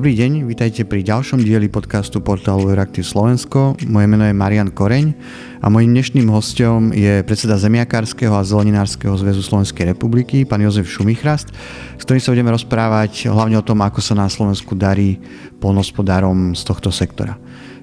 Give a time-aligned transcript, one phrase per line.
[0.00, 3.76] Dobrý deň, vítajte pri ďalšom dieli podcastu portálu Euractiv Slovensko.
[3.84, 5.12] Moje meno je Marian Koreň
[5.60, 11.52] a mojím dnešným hostom je predseda Zemiakárskeho a Zeleninárskeho zväzu Slovenskej republiky, pán Jozef Šumichrast,
[12.00, 15.20] s ktorým sa budeme rozprávať hlavne o tom, ako sa na Slovensku darí
[15.60, 17.36] polnospodárom z tohto sektora.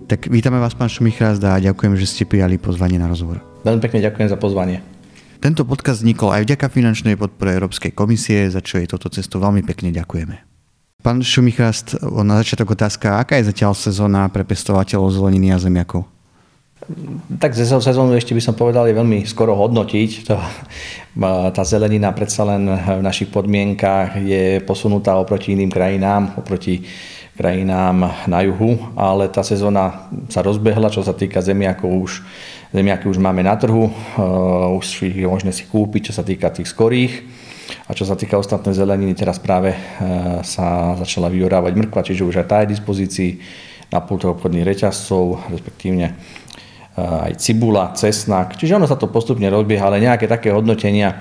[0.09, 3.45] Tak vítame vás, pán Šumichrast, a ďakujem, že ste prijali pozvanie na rozhovor.
[3.61, 4.81] Veľmi pekne ďakujem za pozvanie.
[5.37, 9.61] Tento podcast vznikol aj vďaka finančnej podpore Európskej komisie, za čo jej toto cestu veľmi
[9.61, 10.46] pekne ďakujeme.
[11.07, 16.03] Pán Šumichrast, na začiatok otázka, aká je zatiaľ sezóna pre pestovateľov zeleniny a zemiakov?
[17.31, 20.27] Tak ze sezónu ešte by som povedal, je veľmi skoro hodnotiť.
[20.27, 20.35] To,
[21.55, 26.83] tá zelenina predsa len v našich podmienkách je posunutá oproti iným krajinám, oproti
[27.39, 32.19] krajinám na juhu, ale tá sezóna sa rozbehla, čo sa týka zemiakov už
[32.75, 33.87] zemiaky už máme na trhu,
[34.75, 37.36] už ich je možné si kúpiť, čo sa týka tých skorých
[37.87, 39.79] a čo sa týka ostatnej zeleniny, teraz práve e,
[40.43, 43.39] sa začala vyurávať mrkva, čiže už aj tá je dispozícii
[43.91, 46.13] na pulte obchodných reťazcov, respektívne e,
[46.99, 48.55] aj cibula, cesnak.
[48.55, 51.17] Čiže ono sa to postupne rozbieha, ale nejaké také hodnotenia, e,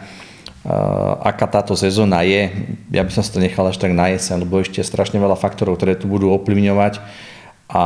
[1.22, 2.50] aká táto sezóna je,
[2.90, 5.78] ja by som si to nechal až tak na jeseň, lebo ešte strašne veľa faktorov,
[5.78, 7.02] ktoré tu budú ovplyvňovať
[7.66, 7.84] a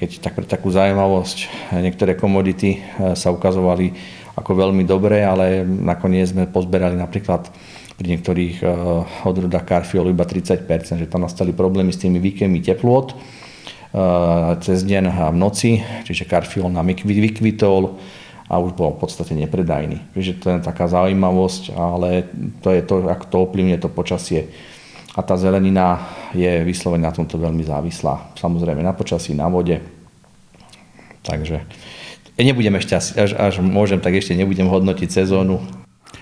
[0.00, 2.80] keď tak pre takú zaujímavosť, niektoré komodity
[3.12, 3.92] sa ukazovali
[4.40, 7.52] ako veľmi dobré, ale nakoniec sme pozberali napríklad
[8.00, 10.64] pri niektorých uh, odrodách karfiolu iba 30%,
[10.96, 15.70] že tam nastali problémy s tými výkemi teplôt uh, cez deň a v noci,
[16.08, 18.00] čiže karfiol nám vykvitol
[18.50, 20.16] a už bol v podstate nepredajný.
[20.16, 22.26] Čiže to je taká zaujímavosť, ale
[22.64, 24.48] to je to, ako to ovplyvňuje to počasie.
[25.14, 28.34] A tá zelenina je vyslovene na tomto veľmi závislá.
[28.40, 29.78] Samozrejme na počasí, na vode.
[31.20, 31.62] Takže
[32.40, 35.60] ja nebudem ešte, až, až môžem, tak ešte nebudem hodnotiť sezónu.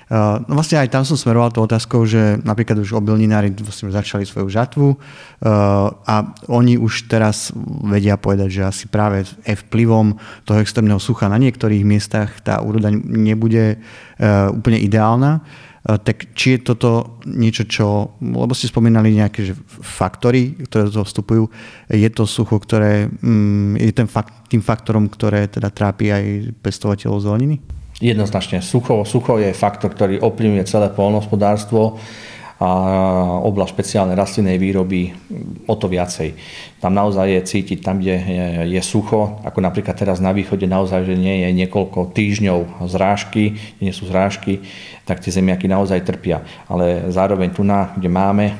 [0.08, 4.24] Uh, no vlastne aj tam som smeroval tú otázkou, že napríklad už obilninári vlastne začali
[4.24, 4.96] svoju žatvu uh,
[5.92, 6.14] a
[6.48, 7.52] oni už teraz
[7.84, 10.16] vedia povedať, že asi práve vplyvom
[10.48, 13.78] toho extrémneho sucha na niektorých miestach tá úroda nebude
[14.50, 15.44] úplne ideálna.
[15.88, 21.08] Tak či je toto niečo, čo, lebo ste spomínali nejaké že faktory, ktoré do toho
[21.08, 21.42] vstupujú,
[21.88, 26.24] je to sucho, ktoré mm, je ten fakt, tým faktorom, ktoré teda trápi aj
[26.60, 27.56] pestovateľov zeleniny?
[28.04, 28.60] Jednoznačne.
[28.60, 31.96] Sucho, sucho je faktor, ktorý ovplyvňuje celé polnohospodárstvo
[32.58, 32.70] a
[33.46, 35.14] oblasť špeciálnej rastlinnej výroby
[35.70, 36.34] o to viacej.
[36.82, 38.18] Tam naozaj je cítiť, tam, kde
[38.66, 43.94] je, sucho, ako napríklad teraz na východe naozaj, že nie je niekoľko týždňov zrážky, nie
[43.94, 44.66] sú zrážky,
[45.06, 46.42] tak tie zemiaky naozaj trpia.
[46.66, 48.58] Ale zároveň tu, na, kde máme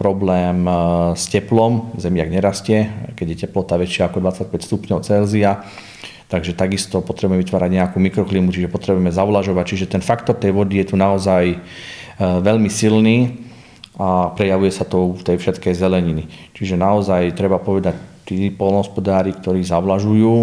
[0.00, 0.64] problém
[1.12, 5.60] s teplom, zemiak nerastie, keď je teplota väčšia ako 25 stupňov Celzia,
[6.32, 10.88] takže takisto potrebujeme vytvárať nejakú mikroklimu, čiže potrebujeme zavlažovať, čiže ten faktor tej vody je
[10.88, 11.60] tu naozaj
[12.18, 13.46] veľmi silný
[13.94, 16.26] a prejavuje sa to v tej všetkej zeleniny.
[16.54, 17.94] Čiže naozaj treba povedať,
[18.24, 20.36] tí polnohospodári, ktorí zavlažujú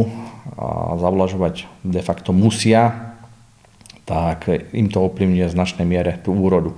[0.56, 3.14] a zavlažovať de facto musia,
[4.06, 6.78] tak im to ovplyvňuje v značnej miere tú úrodu.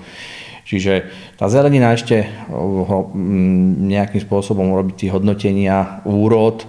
[0.63, 6.63] Čiže tá zelenina ešte mm, nejakým spôsobom robí tie hodnotenia úrod,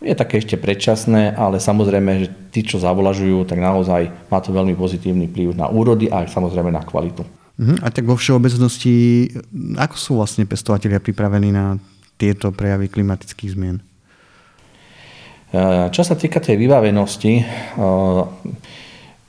[0.00, 4.76] je také ešte predčasné, ale samozrejme, že tí, čo zavlažujú, tak naozaj má to veľmi
[4.76, 7.24] pozitívny vplyv na úrody a samozrejme na kvalitu.
[7.56, 7.76] Uh-huh.
[7.80, 9.28] A tak vo všeobecnosti,
[9.80, 11.80] ako sú vlastne pestovateľia pripravení na
[12.20, 13.80] tieto prejavy klimatických zmien?
[15.88, 17.32] Čo sa týka tej vybavenosti,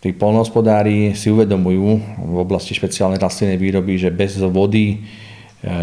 [0.03, 1.88] tí polnohospodári si uvedomujú
[2.19, 5.07] v oblasti špeciálnej rastlinnej výroby, že bez vody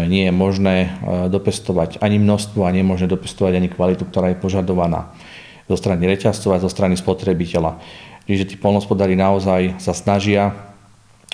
[0.05, 1.01] nie je možné
[1.33, 5.17] dopestovať ani množstvo a nie je možné dopestovať ani kvalitu, ktorá je požadovaná
[5.65, 7.81] zo strany reťazcov a zo strany spotrebiteľa.
[8.29, 10.53] Čiže tí polnohospodári naozaj sa snažia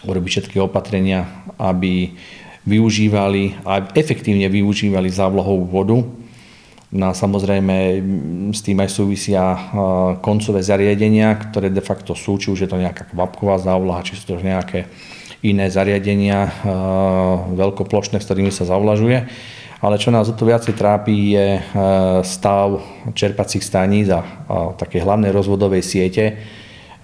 [0.05, 2.13] urobiť všetky opatrenia, aby
[2.61, 5.97] využívali a efektívne využívali závlahovú vodu.
[6.91, 8.03] No samozrejme
[8.51, 9.55] s tým aj súvisia
[10.19, 14.35] koncové zariadenia, ktoré de facto sú, či už je to nejaká kvapková závlaha, či sú
[14.35, 14.91] to nejaké
[15.41, 16.51] iné zariadenia
[17.55, 19.23] veľkoplošné, s ktorými sa zavlažuje.
[19.81, 21.47] Ale čo nás o to viacej trápi je
[22.21, 22.77] stav
[23.17, 24.21] čerpacích staníc a
[24.77, 26.37] také hlavnej rozvodovej siete,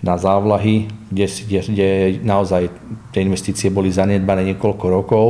[0.01, 1.89] na závlahy, kde, kde, kde
[2.21, 2.69] naozaj
[3.09, 5.27] tie investície boli zanedbané niekoľko rokov.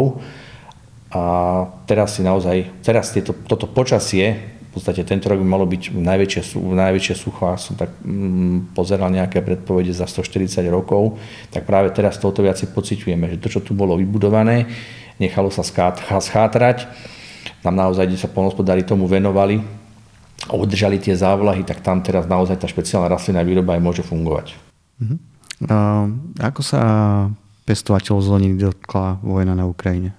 [1.12, 1.24] A
[1.88, 6.60] teraz si naozaj, teraz tieto, toto počasie, v podstate tento rok by malo byť najväčšie,
[6.60, 11.18] najväčšie sucho, a som tak mm, pozeral nejaké predpovede za 140 rokov,
[11.50, 14.68] tak práve teraz toto viac pociťujeme, že to, čo tu bolo vybudované,
[15.18, 16.86] nechalo sa schátrať,
[17.64, 19.87] tam naozaj, kde sa polnospodári tomu venovali,
[20.46, 24.54] a udržali tie závlahy, tak tam teraz naozaj tá špeciálna rastlinná výroba aj môže fungovať.
[25.02, 25.18] Uh-huh.
[25.66, 26.06] A
[26.38, 26.82] ako sa
[27.66, 30.14] pestovateľov zeleniny dotkla vojna na Ukrajine?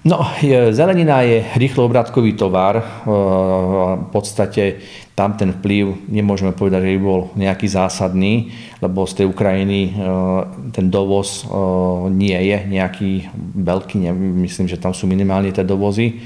[0.00, 0.24] No,
[0.72, 2.80] zelenina je rýchlo obrátkový tovar.
[3.04, 4.80] V podstate
[5.12, 8.48] tam ten vplyv nemôžeme povedať, že by bol nejaký zásadný,
[8.80, 9.92] lebo z tej Ukrajiny
[10.72, 11.44] ten dovoz
[12.12, 13.28] nie je nejaký
[13.60, 14.08] veľký.
[14.40, 16.16] Myslím, že tam sú minimálne tie dovozy.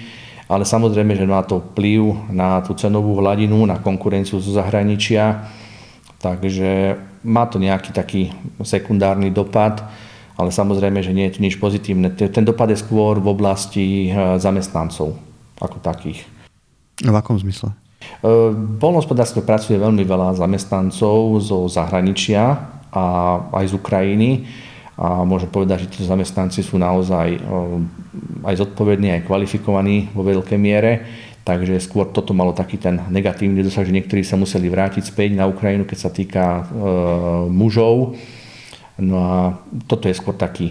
[0.45, 5.49] Ale samozrejme, že má to vplyv na tú cenovú hladinu, na konkurenciu zo zahraničia.
[6.21, 9.85] Takže má to nejaký taký sekundárny dopad
[10.35, 12.11] ale samozrejme, že nie je to nič pozitívne.
[12.15, 15.15] Ten dopad je skôr v oblasti eh, zamestnancov
[15.63, 16.27] ako takých.
[16.99, 17.71] V akom zmysle?
[17.71, 22.59] Eh, v polnohospodárstve pracuje veľmi veľa zamestnancov zo zahraničia
[22.91, 23.05] a
[23.55, 24.31] aj z Ukrajiny.
[24.95, 27.41] A môžem povedať, že títo zamestnanci sú naozaj eh,
[28.47, 30.93] aj zodpovední, aj kvalifikovaní vo veľkej miere.
[31.45, 35.45] Takže skôr toto malo taký ten negatívny dosah, že niektorí sa museli vrátiť späť na
[35.45, 36.63] Ukrajinu, keď sa týka e,
[37.53, 38.17] mužov
[38.99, 39.39] No a
[39.91, 40.71] toto je skôr taký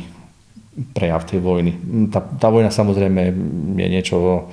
[0.95, 1.75] prejav tej vojny.
[2.09, 3.21] Tá, tá vojna samozrejme
[3.77, 4.47] je niečo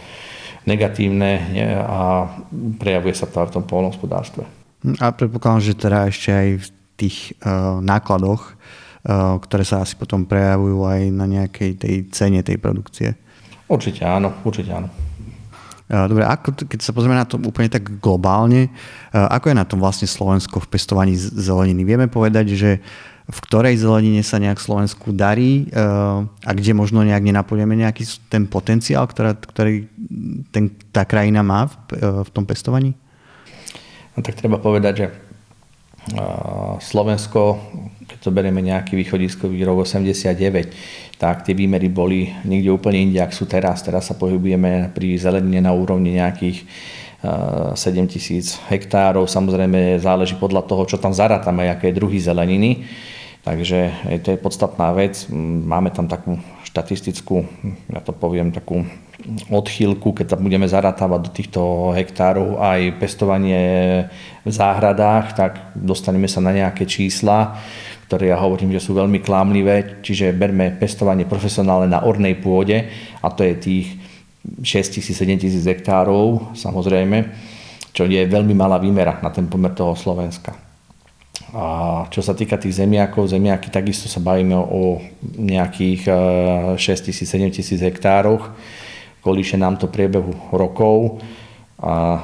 [0.66, 1.64] negatívne nie?
[1.64, 2.28] a
[2.76, 4.44] prejavuje sa to v tom polnohospodárstve.
[5.00, 6.66] A predpokladám, že teda ešte aj v
[6.98, 8.58] tých uh, nákladoch,
[9.06, 13.16] ktoré sa asi potom prejavujú aj na nejakej tej cene tej produkcie.
[13.70, 14.88] Určite áno, určite áno.
[15.90, 18.70] Dobre, ako, keď sa pozrieme na to úplne tak globálne,
[19.10, 21.82] ako je na tom vlastne Slovensko v pestovaní zeleniny?
[21.82, 22.70] Vieme povedať, že
[23.30, 25.78] v ktorej zelenine sa nejak Slovensku darí eh,
[26.26, 29.86] a kde možno nejak nenapojeme nejaký ten potenciál, ktorá, ktorý
[30.50, 32.98] ten, tá krajina má v, eh, v tom pestovaní?
[34.18, 37.62] No tak treba povedať, že eh, Slovensko,
[38.10, 43.30] keď to berieme nejaký východiskový rok 89, tak tie výmery boli niekde úplne inde, ak
[43.30, 43.86] sú teraz.
[43.86, 46.66] Teraz sa pohybujeme pri zelenine na úrovni nejakých
[47.22, 47.76] 7
[48.10, 49.30] tisíc hektárov.
[49.30, 52.82] Samozrejme záleží podľa toho, čo tam zarátame, aké druhy zeleniny.
[53.40, 53.78] Takže
[54.20, 55.30] to je podstatná vec.
[55.32, 56.36] Máme tam takú
[56.66, 57.44] štatistickú,
[57.88, 58.84] ja to poviem, takú
[59.52, 61.60] odchýlku, keď tam budeme zarátavať do týchto
[61.92, 63.60] hektárov aj pestovanie
[64.44, 67.60] v záhradách, tak dostaneme sa na nejaké čísla,
[68.10, 72.90] ktoré ja hovorím, že sú veľmi klámlivé, čiže berme pestovanie profesionálne na ornej pôde
[73.22, 73.86] a to je tých
[74.66, 77.30] 6 000, 7 000 hektárov, samozrejme,
[77.94, 80.58] čo je veľmi malá výmera na ten pomer toho Slovenska.
[81.54, 84.98] A čo sa týka tých zemiakov, zemiaky takisto sa bavíme o
[85.38, 86.10] nejakých
[86.74, 88.50] 6 tisíc, 7 tisíc hektároch.
[89.22, 91.22] Kolíše nám to priebehu rokov
[91.78, 92.18] a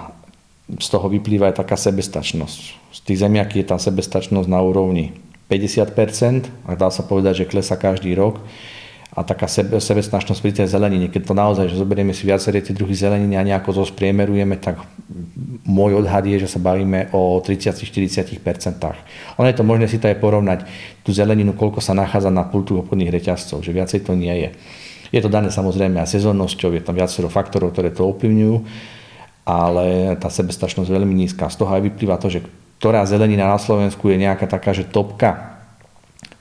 [0.67, 2.91] z toho vyplýva aj taká sebestačnosť.
[2.91, 5.15] Z tých zemiaky je tam sebestačnosť na úrovni
[5.47, 8.43] 50%, a dá sa povedať, že klesa každý rok
[9.17, 11.09] a taká sebe, sebestačnosť pri tej zelenine.
[11.09, 14.85] Keď to naozaj, že zoberieme si viaceré tie druhy zeleniny a nejako zospriemerujeme, tak
[15.65, 18.37] môj odhad je, že sa bavíme o 30-40%.
[19.41, 20.69] Ono je to možné si to aj porovnať,
[21.01, 24.51] tú zeleninu, koľko sa nachádza na pultu obchodných reťazcov, že viacej to nie je.
[25.15, 28.57] Je to dané samozrejme aj sezónnosťou, je tam viacero faktorov, ktoré to ovplyvňujú,
[29.49, 31.49] ale tá sebestačnosť je veľmi nízka.
[31.49, 32.45] Z toho aj vyplýva to, že
[32.78, 35.56] ktorá zelenina na Slovensku je nejaká taká, že topka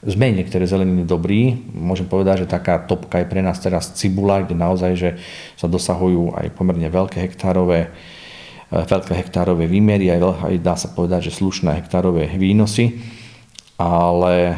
[0.05, 1.57] sme niektoré zeleniny dobrý.
[1.73, 5.09] Môžem povedať, že taká topka je pre nás teraz cibula, kde naozaj že
[5.57, 7.89] sa dosahujú aj pomerne veľké hektárové,
[8.69, 13.01] e, veľké hektárové výmery, aj, aj dá sa povedať, že slušné hektárové výnosy.
[13.75, 14.55] Ale e,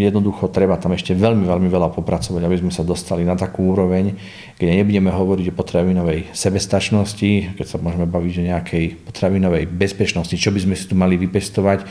[0.00, 4.16] jednoducho treba tam ešte veľmi, veľmi veľa popracovať, aby sme sa dostali na takú úroveň,
[4.56, 10.48] kde nebudeme hovoriť o potravinovej sebestačnosti, keď sa môžeme baviť o nejakej potravinovej bezpečnosti, čo
[10.48, 11.84] by sme si tu mali vypestovať,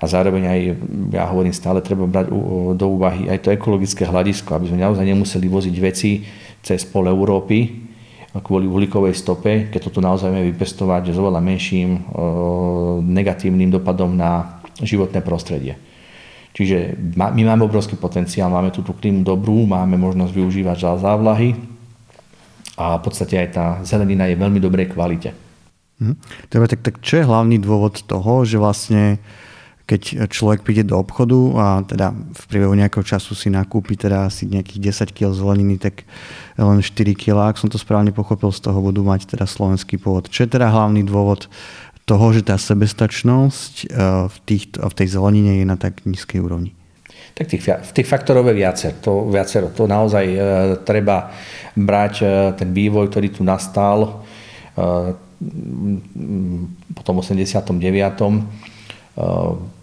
[0.00, 0.60] a zároveň aj,
[1.12, 2.32] ja hovorím stále, treba brať
[2.72, 6.24] do úvahy aj to ekologické hľadisko, aby sme naozaj nemuseli voziť veci
[6.64, 7.88] cez pol Európy
[8.30, 11.98] kvôli uhlíkovej stope, keď toto naozaj vieme vypestovať s oveľa menším
[13.02, 15.76] negatívnym dopadom na životné prostredie.
[16.50, 21.54] Čiže my máme obrovský potenciál, máme túto klímu dobrú, máme možnosť využívať závlahy
[22.74, 25.30] a v podstate aj tá zelenina je veľmi dobrej kvalite.
[26.02, 26.16] Hm.
[26.50, 29.22] Dobre, tak, tak čo je hlavný dôvod toho, že vlastne
[29.90, 34.46] keď človek príde do obchodu a teda v priebehu nejakého času si nakúpi teda asi
[34.46, 36.06] nejakých 10 kg zeleniny, tak
[36.54, 40.30] len 4 kg, ak som to správne pochopil, z toho budú mať teda slovenský pôvod.
[40.30, 41.50] Čo je teda hlavný dôvod
[42.10, 46.74] toho, že tá sebestačnosť eh, v, tých, v tej zelenine je na tak nízkej úrovni?
[47.34, 47.64] Tak tých,
[47.96, 49.72] tých faktorov je viacer, to, viacero.
[49.72, 50.38] To naozaj e,
[50.84, 51.32] treba
[51.72, 52.24] brať e,
[52.58, 54.10] ten vývoj, ktorý tu nastal e,
[56.92, 57.80] po tom 89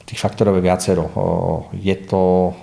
[0.06, 1.10] tých faktorov je viacero.
[1.74, 2.54] Je to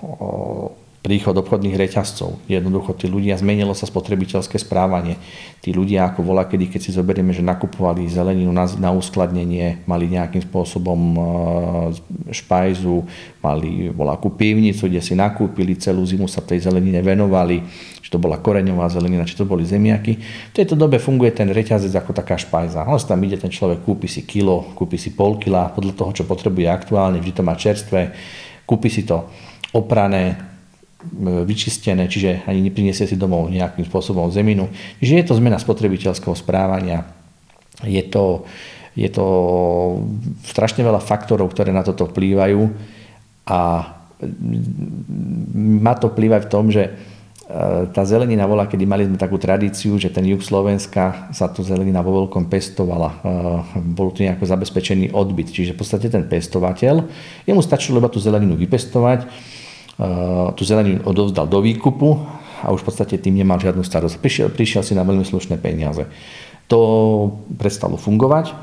[1.05, 2.49] príchod obchodných reťazcov.
[2.49, 5.21] Jednoducho tí ľudia, zmenilo sa spotrebiteľské správanie.
[5.61, 10.09] Tí ľudia, ako bola kedy, keď si zoberieme, že nakupovali zeleninu na, na uskladnenie, mali
[10.09, 11.21] nejakým spôsobom e,
[12.33, 13.05] špajzu,
[13.45, 17.61] mali voľakú pivnicu, kde si nakúpili, celú zimu sa tej zelenine venovali,
[18.01, 20.17] či to bola koreňová zelenina, či to boli zemiaky.
[20.17, 22.89] V tejto dobe funguje ten reťazec ako taká špajza.
[22.89, 26.25] On tam ide ten človek, kúpi si kilo, kúpi si pol kila, podľa toho, čo
[26.25, 28.09] potrebuje aktuálne, vždy to má čerstvé,
[28.65, 29.29] kúpi si to
[29.77, 30.54] oprané,
[31.45, 34.73] vyčistené, čiže ani nepriniesie si domov nejakým spôsobom zeminu.
[34.99, 37.05] Čiže je to zmena spotrebiteľského správania.
[37.85, 38.49] Je to,
[38.97, 39.27] je to
[40.49, 42.61] strašne veľa faktorov, ktoré na toto vplývajú
[43.45, 43.61] a
[45.55, 46.91] má to vplývať v tom, že e,
[47.93, 52.01] tá zelenina bola, kedy mali sme takú tradíciu, že ten juh Slovenska sa tu zelenina
[52.01, 53.11] vo veľkom pestovala.
[53.11, 53.17] E,
[53.93, 55.53] bol tu nejako zabezpečený odbyt.
[55.53, 57.05] Čiže v podstate ten pestovateľ,
[57.45, 59.29] jemu stačilo iba tú zeleninu vypestovať,
[60.55, 62.19] tú zeleninu odovzdal do výkupu
[62.65, 64.19] a už v podstate tým nemal žiadnu starosť.
[64.19, 66.09] Prišiel, prišiel si na veľmi slušné peniaze.
[66.67, 66.81] To
[67.61, 68.57] prestalo fungovať,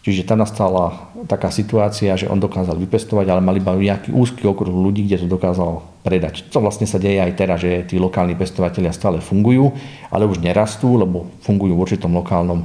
[0.00, 4.72] čiže tam nastala taká situácia, že on dokázal vypestovať, ale mali iba nejaký úzky okruh
[4.72, 6.48] ľudí, kde to dokázal predať.
[6.52, 9.76] To vlastne sa deje aj teraz, že tí lokálni pestovateľia stále fungujú,
[10.08, 12.60] ale už nerastú, lebo fungujú v určitom lokálnom,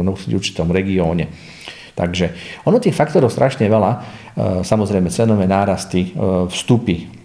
[0.00, 1.28] v určitom regióne.
[1.92, 2.32] Takže
[2.64, 3.92] ono tých faktorov strašne veľa,
[4.64, 6.16] samozrejme cenové nárasty,
[6.48, 7.19] vstupy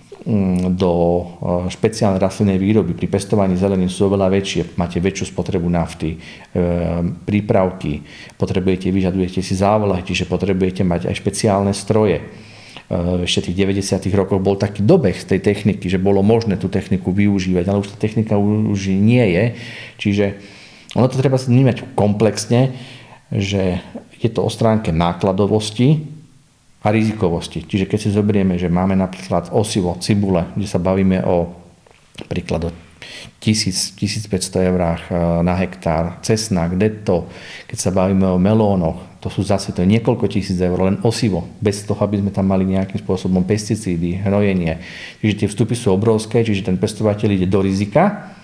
[0.73, 1.23] do e,
[1.69, 4.73] špeciálnej rastlinnej výroby pri pestovaní zelenín sú oveľa väčšie.
[4.73, 6.19] Máte väčšiu spotrebu nafty, e,
[7.29, 8.01] prípravky,
[8.33, 12.25] potrebujete, vyžadujete si závolahy, čiže potrebujete mať aj špeciálne stroje.
[12.25, 12.25] E,
[13.21, 14.09] ešte tých 90.
[14.17, 17.93] rokoch bol taký dobeh z tej techniky, že bolo možné tú techniku využívať, ale už
[17.93, 19.45] tá technika už nie je.
[20.01, 20.25] Čiže
[20.97, 22.73] ono to treba vnímať komplexne,
[23.29, 23.77] že
[24.17, 26.14] je to o stránke nákladovosti,
[26.85, 27.65] a rizikovosti.
[27.65, 31.49] Čiže keď si zoberieme, že máme napríklad osivo, cibule, kde sa bavíme o
[32.29, 32.71] príklad o
[33.41, 37.25] 1000, 1500 eurách e, na hektár, cesnak, detto,
[37.65, 41.49] keď sa bavíme o melónoch, to sú zase to je niekoľko tisíc eur, len osivo,
[41.57, 44.77] bez toho, aby sme tam mali nejakým spôsobom pesticídy, hnojenie.
[45.21, 48.34] Čiže tie vstupy sú obrovské, čiže ten pestovateľ ide do rizika,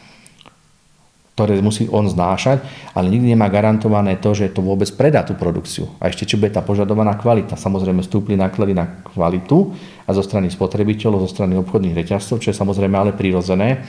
[1.31, 2.59] ktoré musí on znášať,
[2.91, 5.87] ale nikdy nemá garantované to, že to vôbec predá tú produkciu.
[5.97, 7.55] A ešte či bude tá požadovaná kvalita.
[7.55, 9.71] Samozrejme stúpli náklady na kvalitu
[10.03, 13.87] a zo strany spotrebiteľov, zo strany obchodných reťazcov, čo je samozrejme ale prirodzené.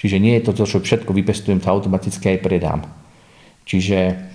[0.00, 2.80] Čiže nie je to to, čo všetko vypestujem, to automaticky aj predám.
[3.68, 4.29] Čiže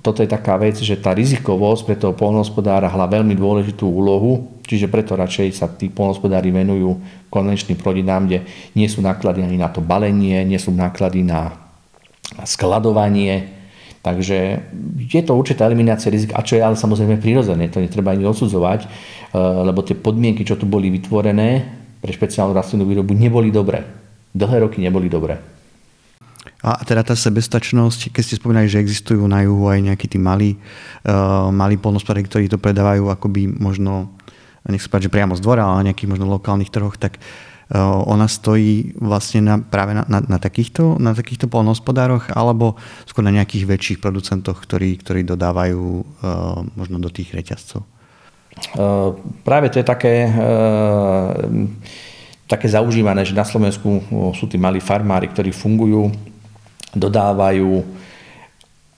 [0.00, 4.88] toto je taká vec, že tá rizikovosť pre toho polnohospodára hľa veľmi dôležitú úlohu, čiže
[4.88, 6.96] preto radšej sa tí polnohospodári venujú
[7.28, 8.38] konvenčným plodinám, kde
[8.72, 11.52] nie sú náklady ani na to balenie, nie sú náklady na
[12.46, 13.52] skladovanie.
[14.00, 14.62] Takže
[15.10, 18.86] je to určitá eliminácia rizika, a čo je ale samozrejme prirodzené, to netreba ani odsudzovať,
[18.86, 18.88] e,
[19.66, 21.66] lebo tie podmienky, čo tu boli vytvorené
[21.98, 23.82] pre špeciálnu rastlinnú výrobu, neboli dobré.
[24.30, 25.55] Dlhé roky neboli dobré.
[26.66, 30.58] A teda tá sebestačnosť, keď ste spomínali, že existujú na juhu aj nejakí tí malí,
[31.06, 34.10] uh, malí polnospodári, ktorí to predávajú akoby možno,
[34.66, 38.26] nech sa páči, priamo z dvora, ale na nejakých možno lokálnych trhoch, tak uh, ona
[38.26, 42.74] stojí vlastne na, práve na, na, na, takýchto, na takýchto polnohospodároch alebo
[43.06, 47.86] skôr na nejakých väčších producentoch, ktorí, ktorí dodávajú uh, možno do tých reťazcov?
[48.74, 49.14] Uh,
[49.46, 51.46] práve to je také, uh,
[52.50, 54.02] také zaužívané, že na Slovensku
[54.34, 56.10] sú tí malí farmári, ktorí fungujú,
[56.96, 57.84] dodávajú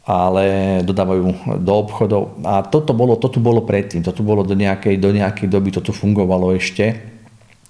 [0.08, 2.40] ale dodávajú do obchodov.
[2.40, 5.68] A toto, bolo, to tu bolo predtým, to tu bolo do nejakej, do nejakej doby,
[5.68, 6.96] toto fungovalo ešte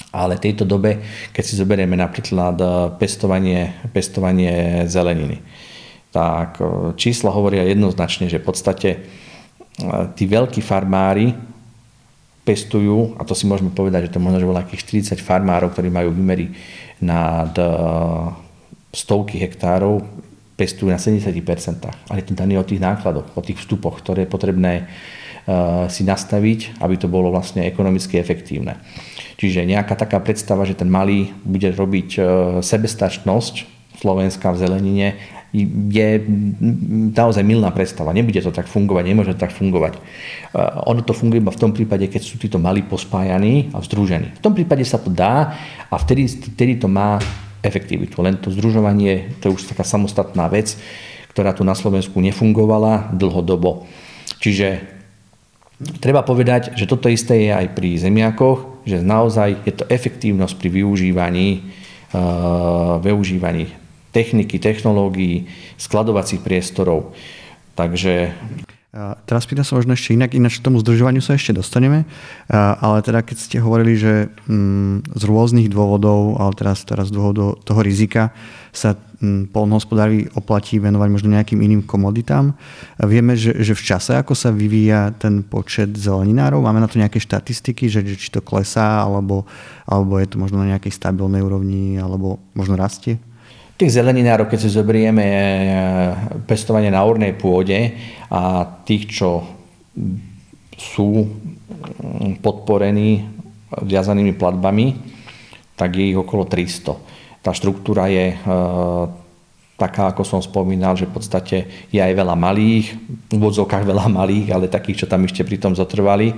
[0.09, 1.05] ale v tejto dobe,
[1.37, 5.45] keď si zoberieme napríklad eh, pestovanie, pestovanie zeleniny,
[6.13, 6.67] tak eh,
[6.97, 11.37] čísla hovoria jednoznačne, že v podstate eh, tí veľkí farmári
[12.49, 15.93] pestujú, a to si môžeme povedať, že to možno že bolo akých 40 farmárov, ktorí
[15.93, 16.49] majú výmery
[17.05, 17.53] nad
[18.93, 20.05] stovky hektárov,
[20.59, 21.31] pestujú na 70%.
[22.11, 24.73] Ale je to daný o tých nákladoch, o tých vstupoch, ktoré je potrebné
[25.89, 28.77] si nastaviť, aby to bolo vlastne ekonomicky efektívne.
[29.41, 32.21] Čiže nejaká taká predstava, že ten malý bude robiť e,
[32.61, 33.55] sebestačnosť
[34.03, 35.09] Slovenska v zelenine,
[35.89, 36.21] je
[37.17, 38.13] naozaj milná predstava.
[38.13, 39.97] Nebude to tak fungovať, nemôže to tak fungovať.
[39.97, 40.01] E,
[40.85, 44.37] ono to funguje iba v tom prípade, keď sú títo malí pospájaní a združení.
[44.37, 45.55] V tom prípade sa to dá
[45.89, 47.17] a vtedy, vtedy to má
[47.63, 48.21] efektivitu.
[48.23, 50.79] Len to združovanie, to je už taká samostatná vec,
[51.33, 53.87] ktorá tu na Slovensku nefungovala dlhodobo.
[54.39, 54.83] Čiže
[55.99, 60.69] treba povedať, že toto isté je aj pri zemiakoch že naozaj je to efektívnosť pri
[60.81, 61.49] využívaní,
[62.17, 63.69] uh, využívaní
[64.09, 65.45] techniky, technológií,
[65.77, 67.13] skladovacích priestorov.
[67.77, 68.33] Takže...
[69.29, 72.09] Teraz pýtam sa možno ešte inak, ináč k tomu zdržovaniu sa ešte dostaneme,
[72.49, 77.53] ale teda keď ste hovorili, že mm, z rôznych dôvodov, ale teraz, teraz z dôvodu
[77.69, 78.33] toho rizika
[78.73, 82.57] sa mm, polnohospodári oplatí venovať možno nejakým iným komoditám.
[82.97, 87.21] Vieme, že, že v čase, ako sa vyvíja ten počet zeleninárov, máme na to nejaké
[87.21, 89.45] štatistiky, že, že či to klesá, alebo,
[89.85, 93.21] alebo je to možno na nejakej stabilnej úrovni, alebo možno rastie?
[93.79, 95.63] Tých zeleninárov, keď si zoberieme e,
[96.51, 97.95] pestovanie na ornej pôde
[98.27, 99.47] a tých, čo
[100.75, 103.23] sú mm, podporení
[103.79, 104.99] viazanými platbami,
[105.79, 107.39] tak je ich okolo 300.
[107.39, 108.37] Tá štruktúra je e,
[109.79, 111.57] taká, ako som spomínal, že v podstate
[111.95, 116.35] je aj veľa malých, v úvodzovkách veľa malých, ale takých, čo tam ešte pritom zotrvali.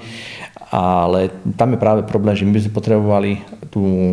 [0.68, 3.32] Ale tam je práve problém, že my by sme potrebovali
[3.73, 4.12] tú,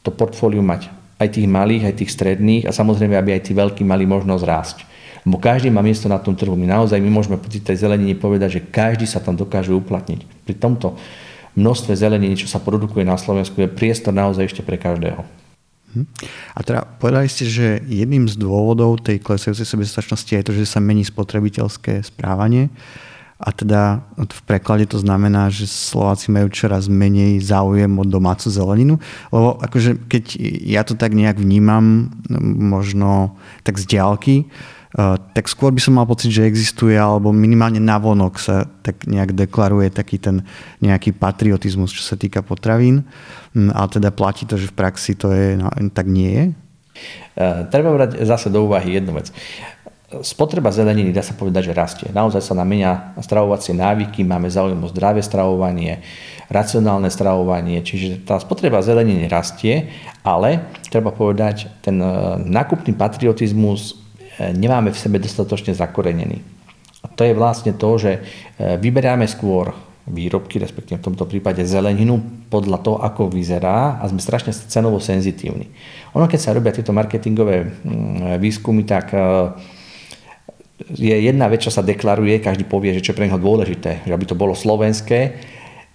[0.00, 3.82] to portfóliu mať aj tých malých, aj tých stredných a samozrejme, aby aj tí veľkí
[3.82, 4.78] mali možnosť rásť.
[5.26, 6.54] Lebo každý má miesto na tom trhu.
[6.54, 10.22] My naozaj my môžeme po tej zelenine povedať, že každý sa tam dokáže uplatniť.
[10.46, 10.94] Pri tomto
[11.58, 15.24] množstve zeleniny, čo sa produkuje na Slovensku, je priestor naozaj ešte pre každého.
[15.96, 16.04] Mhm.
[16.54, 20.84] A teda povedali ste, že jedným z dôvodov tej klesajúcej sebestačnosti je to, že sa
[20.84, 22.68] mení spotrebiteľské správanie.
[23.36, 28.96] A teda v preklade to znamená, že Slováci majú čoraz menej záujem o domácu zeleninu.
[29.28, 32.08] Lebo akože keď ja to tak nejak vnímam,
[32.56, 37.76] možno tak z diálky, eh, tak skôr by som mal pocit, že existuje, alebo minimálne
[37.76, 40.40] navonok sa tak nejak deklaruje taký ten
[40.80, 43.04] nejaký patriotizmus, čo sa týka potravín.
[43.52, 45.60] Hm, ale teda platí to, že v praxi to je,
[45.92, 46.46] tak nie je?
[47.36, 49.28] Uh, treba brať zase do úvahy jednu vec.
[50.22, 52.08] Spotreba zeleniny, dá sa povedať, že rastie.
[52.12, 56.04] Naozaj sa nám menia stravovacie návyky, máme záujem o zdravé stravovanie,
[56.46, 59.90] racionálne stravovanie, čiže tá spotreba zeleniny rastie,
[60.22, 63.98] ale treba povedať, ten e, nákupný patriotizmus
[64.38, 66.38] e, nemáme v sebe dostatočne zakorenený.
[67.02, 68.20] A to je vlastne to, že e,
[68.78, 69.74] vyberáme skôr
[70.06, 75.66] výrobky, respektíve v tomto prípade zeleninu, podľa toho, ako vyzerá a sme strašne cenovo senzitívni.
[76.14, 79.10] Ono, keď sa robia tieto marketingové mm, výskumy, tak
[80.76, 84.12] je jedna vec, čo sa deklaruje, každý povie, že čo je pre neho dôležité, že
[84.12, 85.40] aby to bolo slovenské,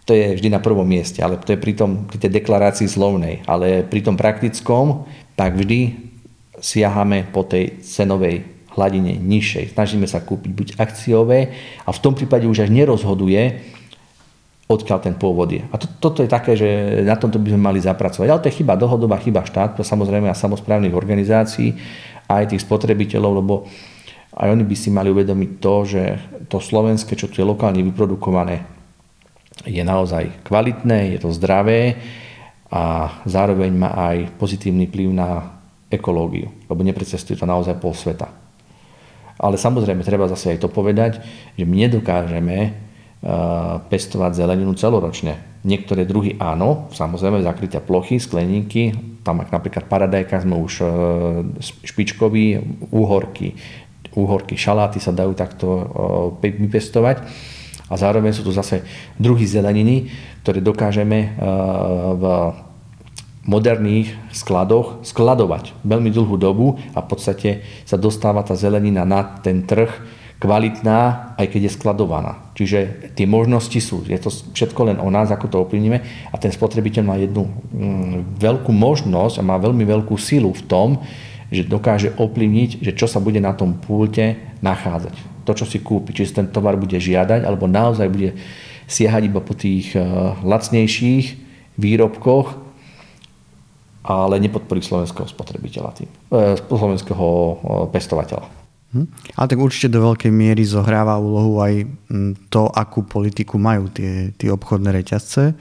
[0.01, 3.45] to je vždy na prvom mieste, ale to je pri, tom, pri tej deklarácii slovnej.
[3.45, 5.05] Ale pri tom praktickom,
[5.37, 5.93] tak vždy
[6.57, 8.41] siahame po tej cenovej
[8.73, 9.77] hladine nižšej.
[9.77, 11.53] Snažíme sa kúpiť buď akciové
[11.85, 13.61] a v tom prípade už až nerozhoduje,
[14.71, 15.61] odkiaľ ten pôvod je.
[15.69, 18.27] A to, toto je také, že na tomto by sme mali zapracovať.
[18.31, 21.75] Ale to je chyba dohodová, chyba štátu, samozrejme a samozprávnych organizácií,
[22.31, 23.67] aj tých spotrebiteľov, lebo
[24.31, 26.03] aj oni by si mali uvedomiť to, že
[26.47, 28.63] to slovenské, čo tu je lokálne vyprodukované,
[29.67, 31.99] je naozaj kvalitné, je to zdravé
[32.71, 35.59] a zároveň má aj pozitívny vplyv na
[35.91, 38.31] ekológiu, lebo neprecestuje to naozaj pol sveta.
[39.41, 41.19] Ale samozrejme, treba zase aj to povedať,
[41.57, 45.61] že my nedokážeme uh, pestovať zeleninu celoročne.
[45.61, 50.89] Niektoré druhy áno, samozrejme zakryté plochy, skleníky, tam napríklad paradajka sme už uh,
[51.59, 52.61] špičkoví,
[52.93, 53.57] úhorky,
[54.15, 55.67] úhorky, šaláty sa dajú takto
[56.41, 57.23] vypestovať.
[57.91, 58.87] A zároveň sú tu zase
[59.19, 60.07] druhy zeleniny,
[60.43, 61.35] ktoré dokážeme
[62.15, 62.23] v
[63.43, 67.49] moderných skladoch skladovať veľmi dlhú dobu a v podstate
[67.89, 69.89] sa dostáva tá zelenina na ten trh
[70.41, 72.41] kvalitná, aj keď je skladovaná.
[72.57, 74.01] Čiže tie možnosti sú.
[74.09, 76.01] Je to všetko len o nás, ako to ovplyvníme
[76.33, 80.89] a ten spotrebiteľ má jednu mm, veľkú možnosť a má veľmi veľkú silu v tom,
[81.51, 85.43] že dokáže ovplyvniť, že čo sa bude na tom púlte nachádzať.
[85.43, 88.39] To, čo si kúpi, či ten tovar bude žiadať, alebo naozaj bude
[88.87, 90.03] siahať iba po tých eh,
[90.41, 91.25] lacnejších
[91.75, 92.55] výrobkoch,
[94.01, 97.55] ale nepodporí slovenského spotrebiteľa tým, eh, slovenského eh,
[97.91, 98.47] pestovateľa.
[98.91, 99.07] Hm.
[99.39, 104.35] Ale tak určite do veľkej miery zohráva úlohu aj hm, to, akú politiku majú tie,
[104.35, 105.55] tie obchodné reťazce.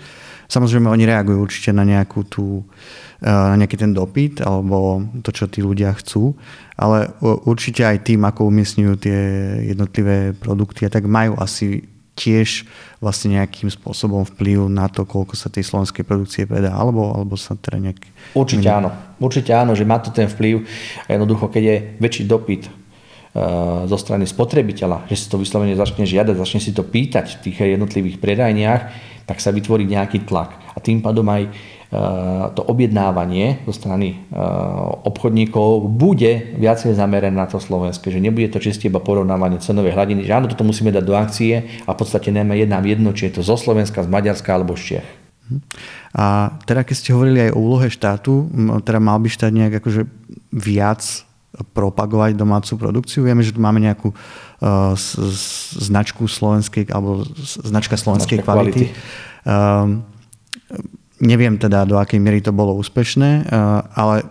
[0.51, 2.67] Samozrejme, oni reagujú určite na nejakú tú
[3.21, 6.33] na nejaký ten dopyt alebo to, čo tí ľudia chcú,
[6.81, 9.19] ale určite aj tým, ako umiestňujú tie
[9.69, 11.85] jednotlivé produkty, tak majú asi
[12.17, 12.69] tiež
[13.01, 17.57] vlastne nejakým spôsobom vplyv na to, koľko sa tej slovenskej produkcie predá, alebo, alebo sa
[17.57, 18.01] teda nejak...
[18.37, 18.93] Určite áno.
[19.17, 20.65] Určite áno, že má to ten vplyv.
[21.09, 26.05] A jednoducho, keď je väčší dopyt uh, zo strany spotrebiteľa, že si to vyslovene začne
[26.05, 28.83] žiadať, začne si to pýtať v tých jednotlivých predajniach,
[29.25, 30.61] tak sa vytvorí nejaký tlak.
[30.77, 31.80] A tým pádom aj Eh,
[32.55, 34.39] to objednávanie zo strany eh,
[35.03, 40.23] obchodníkov bude viacej zamerané na to slovenské, že nebude to čiste iba porovnávanie cenovej hladiny,
[40.23, 43.39] že áno, toto musíme dať do akcie a v podstate nemá jedna jedno, či je
[43.39, 45.09] to zo Slovenska, z Maďarska alebo z Čech.
[46.15, 48.47] A teda keď ste hovorili aj o úlohe štátu,
[48.87, 50.07] teda mal by štát nejak akože
[50.55, 51.03] viac
[51.75, 53.27] propagovať domácu produkciu.
[53.27, 54.15] Vieme, že tu máme nejakú
[55.75, 57.27] značku slovenskej, alebo
[57.67, 58.87] značka slovenskej značka kvality.
[58.87, 58.87] kvality.
[59.43, 60.07] Um,
[61.21, 64.27] neviem teda, do akej miery to bolo úspešné, uh, ale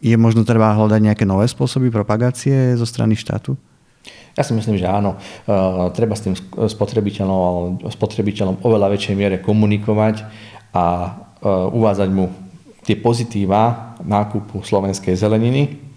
[0.00, 3.54] je možno treba hľadať nejaké nové spôsoby propagácie zo strany štátu?
[4.32, 5.20] Ja si myslím, že áno.
[5.44, 10.24] Uh, treba s tým spotrebiteľom, spotrebiteľom oveľa väčšej miere komunikovať
[10.72, 10.84] a
[11.44, 12.32] uh, uvádzať mu
[12.88, 15.92] tie pozitíva nákupu slovenskej zeleniny.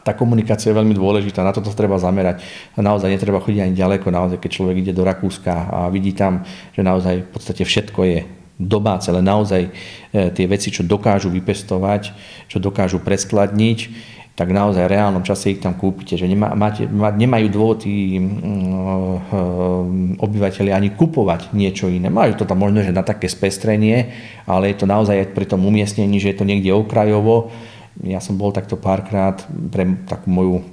[0.00, 2.40] Tá komunikácia je veľmi dôležitá, na toto treba zamerať.
[2.74, 6.40] Naozaj netreba chodiť ani ďaleko, naozaj keď človek ide do Rakúska a vidí tam,
[6.72, 8.18] že naozaj v podstate všetko je
[8.60, 9.70] domáce, ale naozaj e,
[10.36, 12.12] tie veci, čo dokážu vypestovať,
[12.52, 13.78] čo dokážu preskladniť,
[14.40, 16.16] tak naozaj v reálnom čase ich tam kúpite.
[16.16, 22.08] Že nemá, máte, nemajú dôvod tí mm, mm, obyvateľi ani kupovať niečo iné.
[22.08, 24.16] Majú to tam možno, že na také spestrenie,
[24.48, 27.52] ale je to naozaj pri tom umiestnení, že je to niekde okrajovo.
[28.00, 30.64] Ja som bol takto párkrát pre takú moju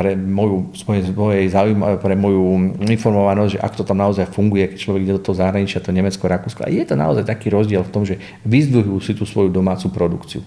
[0.00, 0.72] pre moju,
[1.12, 5.24] mojej zaujímavé, pre moju informovanosť, že ak to tam naozaj funguje, keď človek ide do
[5.28, 6.64] toho zahraničia, to Nemecko, Rakúsko.
[6.64, 8.16] A je to naozaj taký rozdiel v tom, že
[8.48, 10.40] vyzdvihujú si tú svoju domácu produkciu.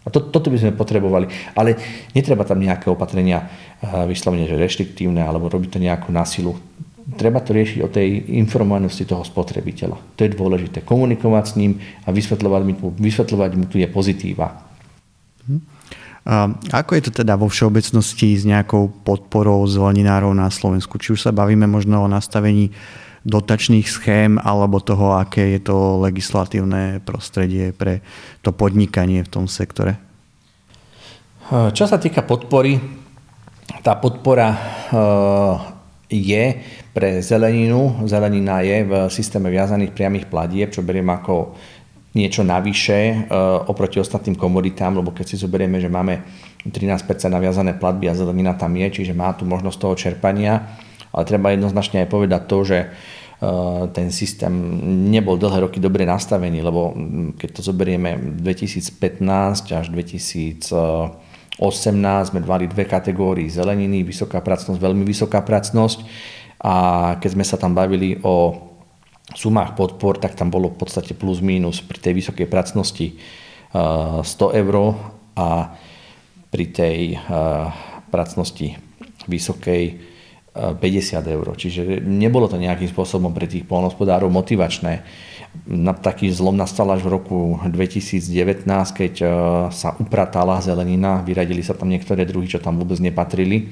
[0.00, 1.28] A to, toto by sme potrebovali.
[1.52, 1.76] Ale
[2.16, 6.56] netreba tam nejaké opatrenia eh, vyslovene, že reštriktívne alebo robiť to nejakú násilu.
[7.20, 10.18] Treba to riešiť o tej informovanosti toho spotrebiteľa.
[10.18, 10.82] To je dôležité.
[10.82, 14.66] Komunikovať s ním a vysvetľovať mu, vysvetľovať mu tu je pozitíva.
[15.46, 15.75] Hm.
[16.26, 20.98] A ako je to teda vo všeobecnosti s nejakou podporou zeleninárov na Slovensku?
[20.98, 22.74] Či už sa bavíme možno o nastavení
[23.26, 28.02] dotačných schém alebo toho, aké je to legislatívne prostredie pre
[28.42, 29.98] to podnikanie v tom sektore?
[31.46, 32.74] Čo sa týka podpory,
[33.86, 35.54] tá podpora eh,
[36.10, 36.44] je
[36.90, 38.06] pre zeleninu.
[38.06, 41.54] Zelenina je v systéme viazaných priamých platieb, čo beriem ako
[42.16, 43.18] niečo navyše eh,
[43.68, 46.24] oproti ostatným komoditám, lebo keď si zoberieme, že máme
[46.64, 50.64] 13% naviazané platby a zelenina tam je, čiže má tu možnosť toho čerpania,
[51.12, 52.78] ale treba jednoznačne aj povedať to, že
[53.36, 54.48] Eh, ten systém
[55.12, 56.96] nebol dlhé roky dobre nastavený, lebo
[57.36, 61.12] keď to zoberieme 2015 až 2018
[62.32, 66.00] sme dvali dve kategórii zeleniny, vysoká pracnosť, veľmi vysoká pracnosť.
[66.64, 66.74] A
[67.20, 68.56] keď sme sa tam bavili o
[69.34, 73.18] sumách podpor, tak tam bolo v podstate plus minus pri tej vysokej pracnosti
[73.72, 74.74] 100 eh, eur
[75.34, 75.74] a
[76.52, 77.20] pri tej eh,
[78.12, 78.78] pracnosti
[79.26, 80.14] vysokej
[80.56, 80.80] 50
[81.36, 81.46] eur.
[81.52, 85.04] Čiže nebolo to nejakým spôsobom pre tých polnospodárov motivačné.
[85.68, 88.64] Na taký zlom nastal až v roku 2019,
[88.96, 89.14] keď
[89.68, 93.68] sa upratala zelenina, vyradili sa tam niektoré druhy, čo tam vôbec nepatrili,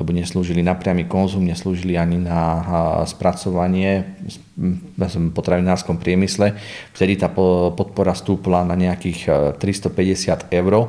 [0.00, 2.64] lebo neslúžili na priamy konzum, neslúžili ani na
[3.04, 4.16] spracovanie
[4.56, 6.56] v potravinárskom priemysle.
[6.96, 10.88] Vtedy tá podpora stúpla na nejakých 350 e, eur.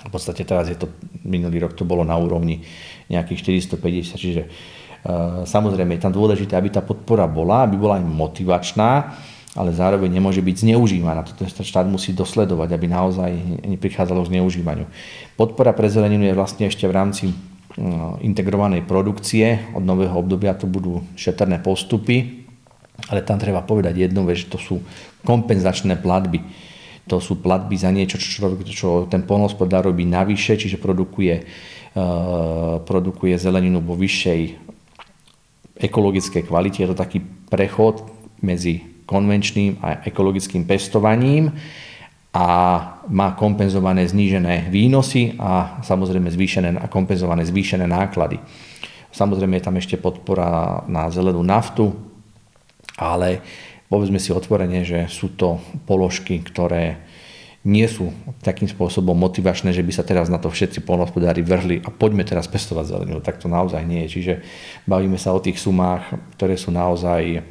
[0.00, 0.88] V podstate teraz je to,
[1.20, 2.64] minulý rok to bolo na úrovni
[3.12, 8.08] nejakých 450, čiže uh, samozrejme je tam dôležité, aby tá podpora bola, aby bola aj
[8.08, 9.12] motivačná,
[9.52, 11.26] ale zároveň nemôže byť zneužívaná.
[11.26, 13.30] Toto štát musí dosledovať, aby naozaj
[13.66, 14.86] neprichádzalo k zneužívaniu.
[15.36, 17.34] Podpora pre zeleninu je vlastne ešte v rámci
[18.20, 19.70] integrovanej produkcie.
[19.76, 22.46] Od nového obdobia to budú šetrné postupy,
[23.06, 24.76] ale tam treba povedať jednu vec, že to sú
[25.22, 26.42] kompenzačné platby.
[27.06, 31.42] To sú platby za niečo, čo, čo ten polnospodár robí navyše, čiže produkuje
[31.90, 34.54] Eh, produkuje zeleninu vo vyššej
[35.74, 36.86] ekologickej kvalite.
[36.86, 37.18] Je to taký
[37.50, 38.06] prechod
[38.46, 41.50] medzi konvenčným a ekologickým pestovaním
[42.30, 42.46] a
[43.10, 48.38] má kompenzované znížené výnosy a samozrejme zvýšené, a kompenzované zvýšené náklady.
[49.10, 51.90] Samozrejme je tam ešte podpora na zelenú naftu,
[52.94, 53.42] ale
[53.90, 55.58] povedzme si otvorene, že sú to
[55.90, 57.02] položky, ktoré
[57.66, 61.92] nie sú takým spôsobom motivačné, že by sa teraz na to všetci polnohospodári vrhli a
[61.92, 63.20] poďme teraz pestovať zeleninu.
[63.20, 64.12] Tak to naozaj nie je.
[64.16, 64.34] Čiže
[64.88, 67.44] bavíme sa o tých sumách, ktoré sú naozaj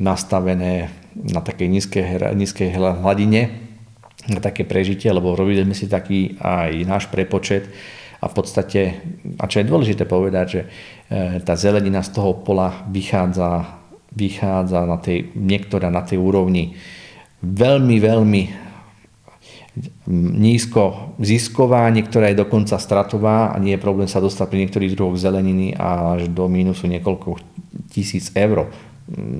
[0.00, 3.69] nastavené na takej nízkej, nízkej hladine,
[4.28, 7.72] na také prežitie, lebo robili sme si taký aj náš prepočet
[8.20, 8.80] a v podstate,
[9.40, 10.68] a čo je dôležité povedať, že e,
[11.40, 13.80] tá zelenina z toho pola vychádza,
[14.12, 16.76] vychádza na tej, niektorá na tej úrovni
[17.40, 18.42] veľmi, veľmi
[20.36, 25.16] nízko zisková, niektorá je dokonca stratová a nie je problém sa dostať pri niektorých druhoch
[25.16, 27.40] zeleniny až do mínusu niekoľko
[27.88, 28.68] tisíc eur.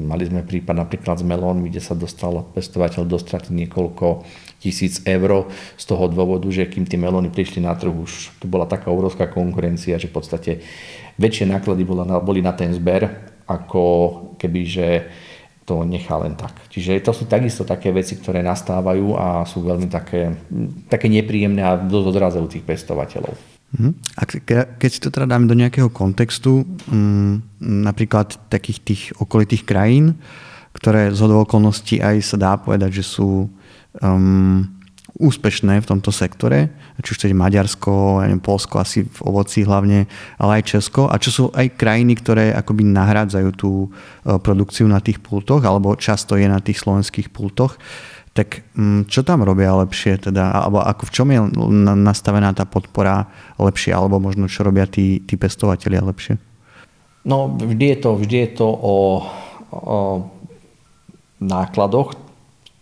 [0.08, 4.24] Mali sme prípad napríklad s melónmi, kde sa dostal pestovateľ do straty niekoľko
[4.60, 5.48] tisíc eur
[5.80, 9.26] z toho dôvodu, že kým tie melóny prišli na trh, už tu bola taká obrovská
[9.32, 10.60] konkurencia, že v podstate
[11.16, 11.82] väčšie náklady
[12.20, 13.08] boli na ten zber,
[13.48, 13.82] ako
[14.36, 14.86] keby, že
[15.64, 16.52] to nechá len tak.
[16.68, 20.34] Čiže to sú takisto také veci, ktoré nastávajú a sú veľmi také,
[20.90, 23.34] také nepríjemné a dosť odrazajú tých pestovateľov.
[23.70, 23.90] Mhm.
[24.18, 24.22] A
[24.82, 30.18] keď si to teda dáme do nejakého kontextu, mm, napríklad takých tých okolitých krajín,
[30.74, 33.46] ktoré z okolností aj sa dá povedať, že sú
[33.98, 34.62] um,
[35.20, 36.70] úspešné v tomto sektore,
[37.02, 40.06] či už to je Maďarsko, neviem, Polsko asi v ovoci hlavne,
[40.38, 41.10] ale aj Česko.
[41.10, 43.88] A čo sú aj krajiny, ktoré akoby nahrádzajú tú e,
[44.38, 47.76] produkciu na tých pultoch alebo často je na tých slovenských pultoch
[48.30, 51.40] tak mm, čo tam robia lepšie, teda, alebo ako v čom je
[51.98, 53.26] nastavená tá podpora
[53.58, 56.38] lepšie, alebo možno čo robia tí, tí pestovatelia lepšie?
[57.26, 58.96] No vždy je to, vždy je to o,
[59.74, 59.98] o
[61.42, 62.14] nákladoch,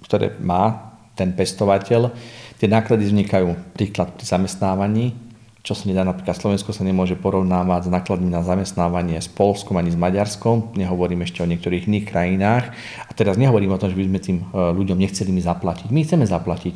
[0.05, 0.88] ktoré má
[1.19, 2.15] ten pestovateľ.
[2.63, 5.29] Tie náklady vznikajú príklad pri zamestnávaní,
[5.69, 9.93] čo sa nedá, napríklad Slovensko sa nemôže porovnávať s nákladmi na zamestnávanie s Polskom ani
[9.93, 12.73] s Maďarskom, nehovorím ešte o niektorých iných krajinách.
[13.05, 15.93] A teraz nehovorím o tom, že by sme tým e, ľuďom nechceli mi zaplatiť.
[15.93, 16.75] My chceme zaplatiť,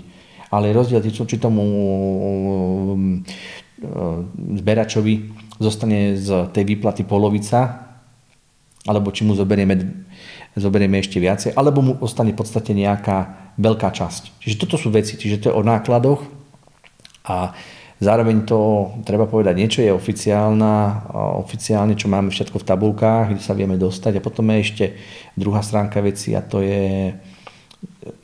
[0.53, 2.99] ale rozdiel, či tomu e,
[4.61, 5.15] zberačovi
[5.57, 7.89] zostane z tej výplaty polovica,
[8.85, 10.05] alebo či mu zoberieme,
[10.53, 14.41] zoberieme ešte viacej, alebo mu ostane v podstate nejaká veľká časť.
[14.41, 16.21] Čiže toto sú veci, čiže to je o nákladoch
[17.27, 17.53] a
[18.03, 21.07] Zároveň to, treba povedať, niečo je oficiálna,
[21.39, 24.19] oficiálne, čo máme všetko v tabulkách, kde sa vieme dostať.
[24.19, 24.85] A potom je ešte
[25.39, 27.15] druhá stránka veci a to je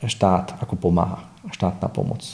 [0.03, 1.23] štát, ako pomáha,
[1.55, 2.27] štátna pomoc.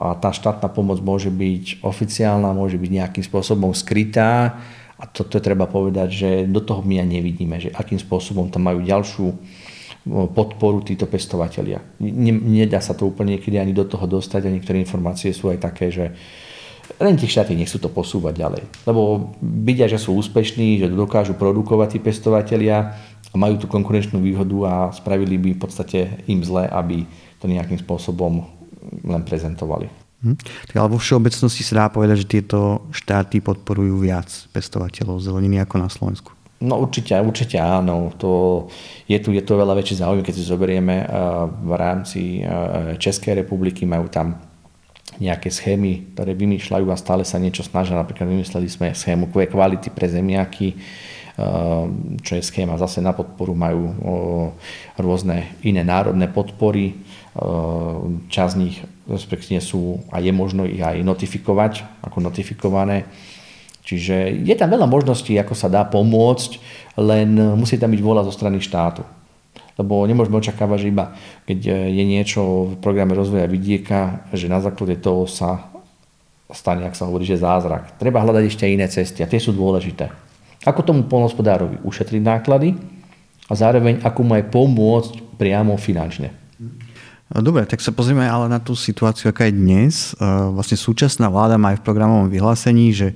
[0.00, 4.56] A tá štátna pomoc môže byť oficiálna, môže byť nejakým spôsobom skrytá
[4.96, 8.64] a toto je treba povedať, že do toho my aj nevidíme, že akým spôsobom tam
[8.72, 9.36] majú ďalšiu
[10.06, 11.82] podporu títo pestovatelia.
[12.00, 15.92] Nedá sa to úplne niekedy ani do toho dostať a niektoré informácie sú aj také,
[15.92, 16.14] že
[16.96, 18.62] len tie štáty nechcú to posúvať ďalej.
[18.88, 22.96] Lebo vidia, že sú úspešní, že dokážu produkovať tí pestovatelia
[23.28, 27.04] a majú tú konkurenčnú výhodu a spravili by v podstate im zle, aby
[27.38, 28.48] to nejakým spôsobom
[29.04, 29.92] len prezentovali.
[30.18, 30.34] Hm.
[30.72, 35.76] Tak ale vo všeobecnosti sa dá povedať, že tieto štáty podporujú viac pestovateľov zeleniny ako
[35.78, 36.34] na Slovensku.
[36.58, 38.10] No určite, určite áno.
[38.18, 38.66] To,
[39.06, 41.08] je, tu, je tu veľa väčší záujem, keď si zoberieme eh,
[41.46, 44.42] v rámci eh, Českej republiky, majú tam
[45.22, 47.94] nejaké schémy, ktoré vymýšľajú a stále sa niečo snažia.
[47.94, 51.84] Napríklad vymysleli sme schému kvality pre zemiaky, eh,
[52.26, 53.94] čo je schéma zase na podporu, majú
[54.98, 56.98] rôzne iné národné podpory.
[58.34, 63.08] Časť z nich respektíve sú a je možno ich aj notifikovať, ako notifikované
[63.88, 66.60] Čiže je tam veľa možností, ako sa dá pomôcť,
[67.00, 69.00] len musí tam byť vôľa zo strany štátu.
[69.80, 71.16] Lebo nemôžeme očakávať, že iba
[71.48, 75.72] keď je niečo v programe rozvoja vidieka, že na základe toho sa
[76.52, 77.96] stane, ak sa hovorí, že zázrak.
[77.96, 80.12] Treba hľadať ešte iné cesty a tie sú dôležité.
[80.68, 82.76] Ako tomu polnospodárovi ušetriť náklady
[83.48, 86.28] a zároveň ako mu aj pomôcť priamo finančne.
[87.28, 90.16] Dobre, tak sa pozrieme ale na tú situáciu, aká je dnes.
[90.52, 93.12] Vlastne súčasná vláda má aj v programovom vyhlásení, že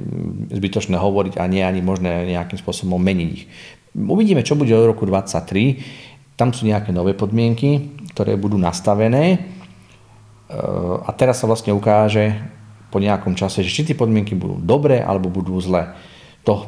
[0.55, 3.51] zbytočné hovoriť a nie ani možné nejakým spôsobom meniť ich.
[3.99, 6.39] Uvidíme, čo bude od roku 2023.
[6.39, 9.39] Tam sú nejaké nové podmienky, ktoré budú nastavené e,
[11.03, 12.31] a teraz sa vlastne ukáže
[12.95, 15.99] po nejakom čase, že či tie podmienky budú dobré alebo budú zlé
[16.49, 16.65] to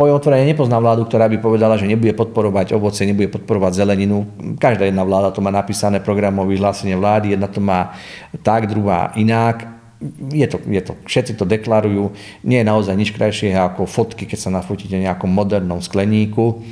[0.00, 4.24] poviem otvorene, nepoznám vládu, ktorá by povedala, že nebude podporovať ovoce, nebude podporovať zeleninu.
[4.56, 7.92] Každá jedna vláda to má napísané programové vyhlásenie vlády, jedna to má
[8.40, 9.68] tak, druhá inak.
[10.32, 12.16] Je to, je to, všetci to deklarujú.
[12.48, 16.64] Nie je naozaj nič krajšie ako fotky, keď sa nafotíte v nejakom modernom skleníku.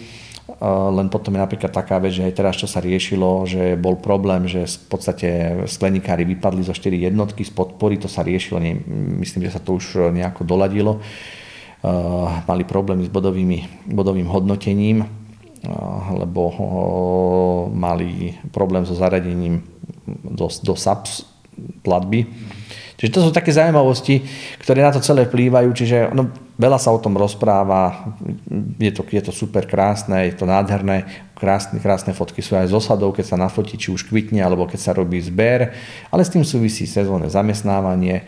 [0.97, 4.49] Len potom je napríklad taká vec, že aj teraz, čo sa riešilo, že bol problém,
[4.49, 5.29] že v podstate
[5.69, 8.57] skleníkári vypadli zo 4 jednotky z podpory, to sa riešilo,
[9.21, 11.05] myslím, že sa to už nejako doladilo
[12.47, 15.09] mali problémy s bodovými, bodovým hodnotením, eh,
[16.19, 16.59] lebo eh,
[17.75, 19.63] mali problém so zaradením
[20.07, 21.27] do, do SAPS
[21.83, 22.27] platby.
[22.97, 24.25] Čiže to sú také zaujímavosti,
[24.57, 28.17] ktoré na to celé vplývajú, čiže no, veľa sa o tom rozpráva,
[28.81, 31.05] je to, je to super krásne, je to nádherné,
[31.37, 34.81] krásne, krásne fotky sú aj z osadov, keď sa nafotí, či už kvitne, alebo keď
[34.81, 35.77] sa robí zber,
[36.09, 38.25] ale s tým súvisí sezónne zamestnávanie,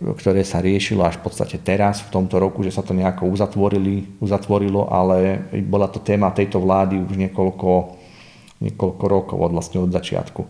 [0.00, 4.18] ktoré sa riešilo až v podstate teraz, v tomto roku, že sa to nejako uzatvorili,
[4.18, 7.70] uzatvorilo, ale bola to téma tejto vlády už niekoľko,
[8.64, 10.42] niekoľko rokov od vlastne od začiatku.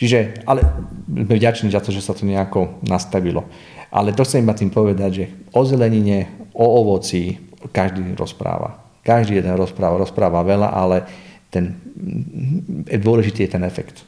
[0.00, 0.64] Čiže, ale
[1.06, 3.44] sme vďační za to, že sa to nejako nastavilo.
[3.92, 7.38] Ale to chcem iba tým povedať, že o zelenine, o ovoci
[7.70, 8.82] každý rozpráva.
[9.06, 11.06] Každý jeden rozpráva, rozpráva veľa, ale
[11.46, 11.78] ten,
[12.90, 14.02] dôležitý je ten efekt.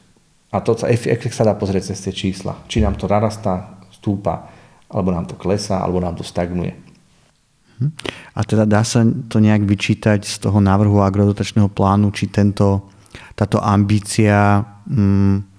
[0.51, 2.57] A to efekt sa dá pozrieť cez tie čísla.
[2.67, 4.58] Či nám to narastá, stúpa,
[4.89, 6.73] alebo nám to klesá, alebo nám to stagnuje.
[7.79, 7.89] Mhm.
[8.35, 12.91] A teda dá sa to nejak vyčítať z toho návrhu agrodotačného plánu, či tento,
[13.39, 15.49] táto ambícia mm,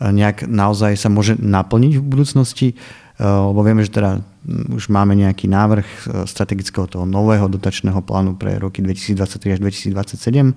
[0.00, 2.76] nejak naozaj sa môže naplniť v budúcnosti, e,
[3.24, 8.36] lebo vieme, že teda mm, už máme nejaký návrh e, strategického toho nového dotačného plánu
[8.36, 10.52] pre roky 2023 až 2027,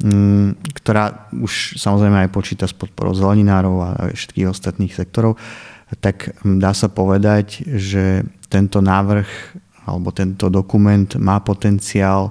[0.00, 0.48] mm,
[0.80, 5.36] ktorá už samozrejme aj počíta s podporou zeleninárov a všetkých ostatných sektorov,
[5.98, 9.26] tak dá sa povedať, že tento návrh
[9.90, 12.30] alebo tento dokument má potenciál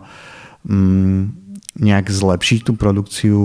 [0.63, 1.35] mm,
[1.75, 3.39] nejak zlepšiť tú produkciu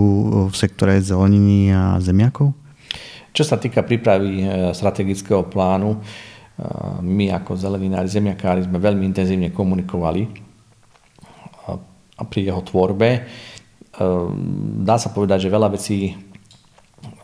[0.50, 2.55] v sektore zeleniny a zemiakov?
[3.35, 6.00] Čo sa týka prípravy e, strategického plánu, e,
[7.03, 10.46] my ako zeleninári, zemiakári sme veľmi intenzívne komunikovali
[12.14, 13.27] pri jeho tvorbe.
[14.87, 16.14] Dá sa povedať, že veľa vecí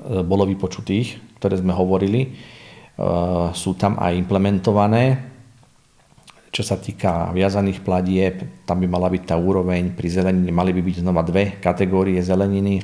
[0.03, 2.35] bolo vypočutých, ktoré sme hovorili.
[3.57, 5.33] Sú tam aj implementované.
[6.51, 10.83] Čo sa týka viazaných platieb, tam by mala byť tá úroveň pri zelenine, mali by
[10.83, 12.83] byť znova dve kategórie zeleniny,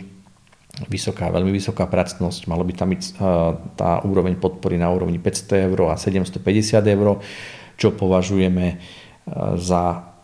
[0.87, 5.67] vysoká, veľmi vysoká pracnosť, malo by tam byť uh, tá úroveň podpory na úrovni 500
[5.67, 7.19] eur a 750 eur,
[7.75, 10.15] čo považujeme uh, za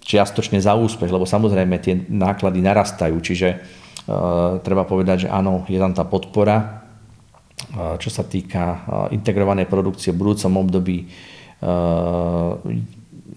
[0.00, 3.48] čiastočne za úspech, lebo samozrejme tie náklady narastajú, čiže
[4.66, 6.81] treba povedať, že áno, je tam tá podpora,
[7.72, 11.08] čo sa týka integrovanej produkcie v budúcom období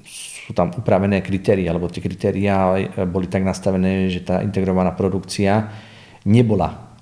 [0.05, 2.77] sú tam upravené kritéria, alebo tie kritéria
[3.09, 5.73] boli tak nastavené, že tá integrovaná produkcia
[6.25, 6.93] nebola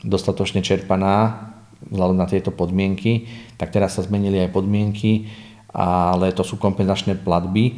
[0.00, 1.48] dostatočne čerpaná
[1.92, 3.28] vzhľadom na tieto podmienky,
[3.60, 5.28] tak teraz sa zmenili aj podmienky,
[5.76, 7.76] ale to sú kompenzačné platby.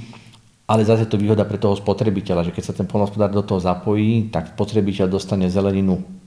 [0.68, 4.28] Ale zase to výhoda pre toho spotrebiteľa, že keď sa ten polnospodár do toho zapojí,
[4.28, 6.17] tak spotrebiteľ dostane zeleninu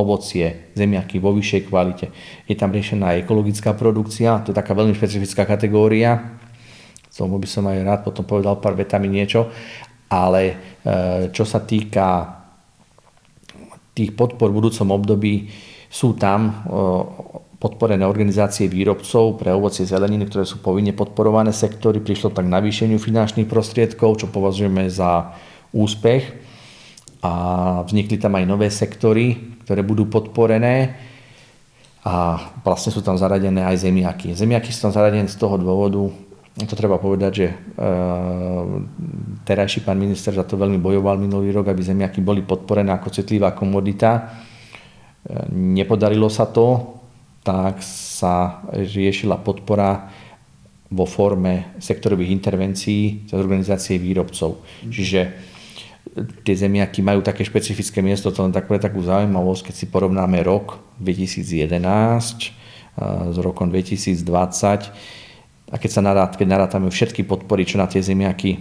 [0.00, 2.06] ovocie, zemiaky vo vyššej kvalite.
[2.48, 6.40] Je tam riešená ekologická produkcia, to je taká veľmi špecifická kategória.
[7.12, 9.52] Tomu by som aj rád potom povedal pár vetami niečo.
[10.08, 10.54] Ale e,
[11.36, 12.40] čo sa týka
[13.92, 15.52] tých podpor v budúcom období,
[15.92, 16.52] sú tam e,
[17.60, 22.00] podporené organizácie výrobcov pre ovocie zeleniny, ktoré sú povinne podporované sektory.
[22.00, 25.36] Prišlo tak navýšeniu finančných prostriedkov, čo považujeme za
[25.76, 26.24] úspech.
[27.20, 27.32] A
[27.84, 30.98] vznikli tam aj nové sektory, ktoré budú podporené
[32.02, 34.34] a vlastne sú tam zaradené aj zemiaky.
[34.34, 36.10] Zemiaky sú tam zaradené z toho dôvodu,
[36.58, 37.54] to treba povedať, že e,
[39.46, 43.54] terajší pán minister za to veľmi bojoval minulý rok, aby zemiaky boli podporené ako citlivá
[43.54, 44.10] komodita.
[44.18, 44.20] E,
[45.54, 46.98] nepodarilo sa to,
[47.46, 50.10] tak sa riešila podpora
[50.90, 54.66] vo forme sektorových intervencií cez organizácie výrobcov.
[54.90, 55.20] Čiže
[56.42, 60.42] tie zemiaky majú také špecifické miesto, to len tak pre takú zaujímavosť, keď si porovnáme
[60.42, 62.60] rok 2011
[63.30, 64.18] s rokom 2020
[65.70, 68.58] a keď, sa narát, keď narátame všetky podpory, čo na tie zemiaky,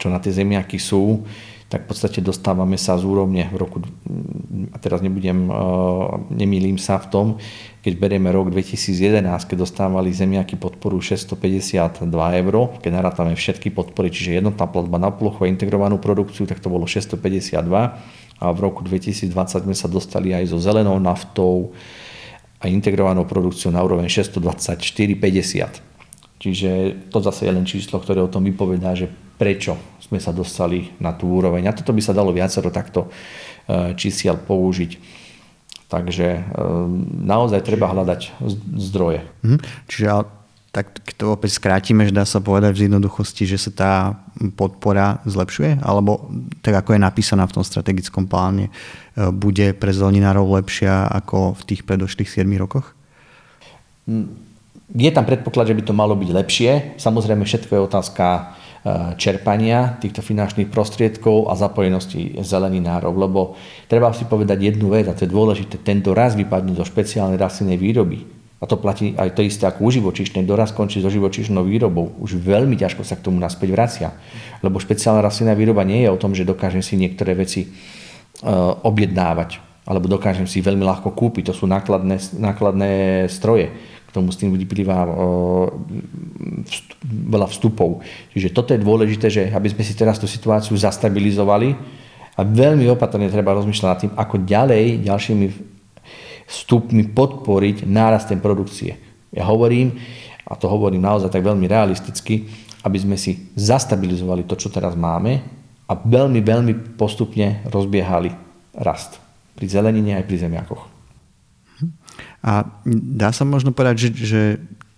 [0.00, 1.28] čo na tie zemiaky sú,
[1.72, 3.80] tak v podstate dostávame sa z úrovne v roku,
[4.68, 5.56] a teraz nebudem, e,
[6.36, 7.26] nemýlim sa v tom,
[7.80, 12.12] keď berieme rok 2011, keď dostávali zemiaky podporu 652
[12.44, 16.68] eur, keď narátame všetky podpory, čiže jednotná platba na plochu a integrovanú produkciu, tak to
[16.68, 17.64] bolo 652
[18.42, 19.32] a v roku 2020
[19.64, 21.72] sme sa dostali aj so zelenou naftou
[22.60, 25.91] a integrovanou produkciou na úroveň 624,50.
[26.42, 26.70] Čiže
[27.14, 29.06] to zase je len číslo, ktoré o tom vypovedá, že
[29.38, 31.70] prečo sme sa dostali na tú úroveň.
[31.70, 34.98] A toto by sa dalo viacero takto e, čísiel použiť.
[35.86, 36.40] Takže e,
[37.22, 38.42] naozaj treba hľadať
[38.74, 39.22] zdroje.
[39.46, 39.58] Mhm.
[39.86, 40.06] Čiže
[40.72, 43.92] tak to opäť skrátime, že dá sa povedať v jednoduchosti, že sa tá
[44.56, 45.84] podpora zlepšuje?
[45.84, 46.32] Alebo
[46.64, 51.62] tak ako je napísaná v tom strategickom pláne, e, bude pre zeleninárov lepšia ako v
[51.70, 52.98] tých predošlých 7 rokoch?
[54.10, 54.51] Mm,
[54.92, 56.70] je tam predpoklad, že by to malo byť lepšie.
[57.00, 58.42] Samozrejme, všetko je otázka e,
[59.16, 63.56] čerpania týchto finančných prostriedkov a zapojenosti zeleninárov, lebo
[63.88, 67.80] treba si povedať jednu vec, a to je dôležité, tento raz vypadnúť zo špeciálnej rastlinnej
[67.80, 72.14] výroby, a to platí aj to isté ako u živočíšnej, doraz končí so živočíšnou výrobou.
[72.22, 74.08] Už veľmi ťažko sa k tomu naspäť vracia.
[74.62, 79.58] Lebo špeciálna rastlinná výroba nie je o tom, že dokážem si niektoré veci uh, objednávať,
[79.82, 81.50] alebo dokážem si veľmi ľahko kúpiť.
[81.50, 83.74] To sú nákladné, nákladné stroje
[84.12, 85.08] tomu tým vyplýva
[86.68, 88.04] vstup, veľa vstupov.
[88.36, 91.74] Čiže toto je dôležité, že aby sme si teraz tú situáciu zastabilizovali
[92.32, 95.46] A veľmi opatrne treba rozmýšľať nad tým, ako ďalej ďalšími
[96.48, 98.96] vstupmi podporiť nárast tej produkcie.
[99.36, 100.00] Ja hovorím,
[100.48, 102.48] a to hovorím naozaj tak veľmi realisticky,
[102.88, 105.44] aby sme si zastabilizovali to, čo teraz máme
[105.88, 108.32] a veľmi, veľmi postupne rozbiehali
[108.80, 109.20] rast
[109.52, 110.91] pri zelenine aj pri zemiakoch.
[112.42, 114.42] A dá sa možno povedať, že, že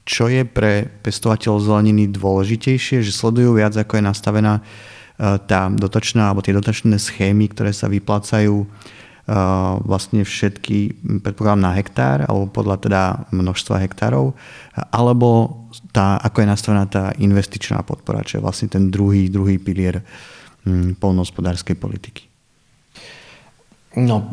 [0.05, 4.63] čo je pre pestovateľov zeleniny dôležitejšie, že sledujú viac, ako je nastavená e,
[5.49, 8.67] tá dotačná alebo tie dotačné schémy, ktoré sa vyplácajú e,
[9.85, 13.03] vlastne všetky, predpokladám, na hektár alebo podľa teda
[13.33, 14.37] množstva hektárov,
[14.93, 15.65] alebo
[15.97, 20.05] tá, ako je nastavená tá investičná podpora, čo je vlastne ten druhý, druhý pilier
[21.01, 22.34] polnohospodárskej politiky.
[23.95, 24.27] No,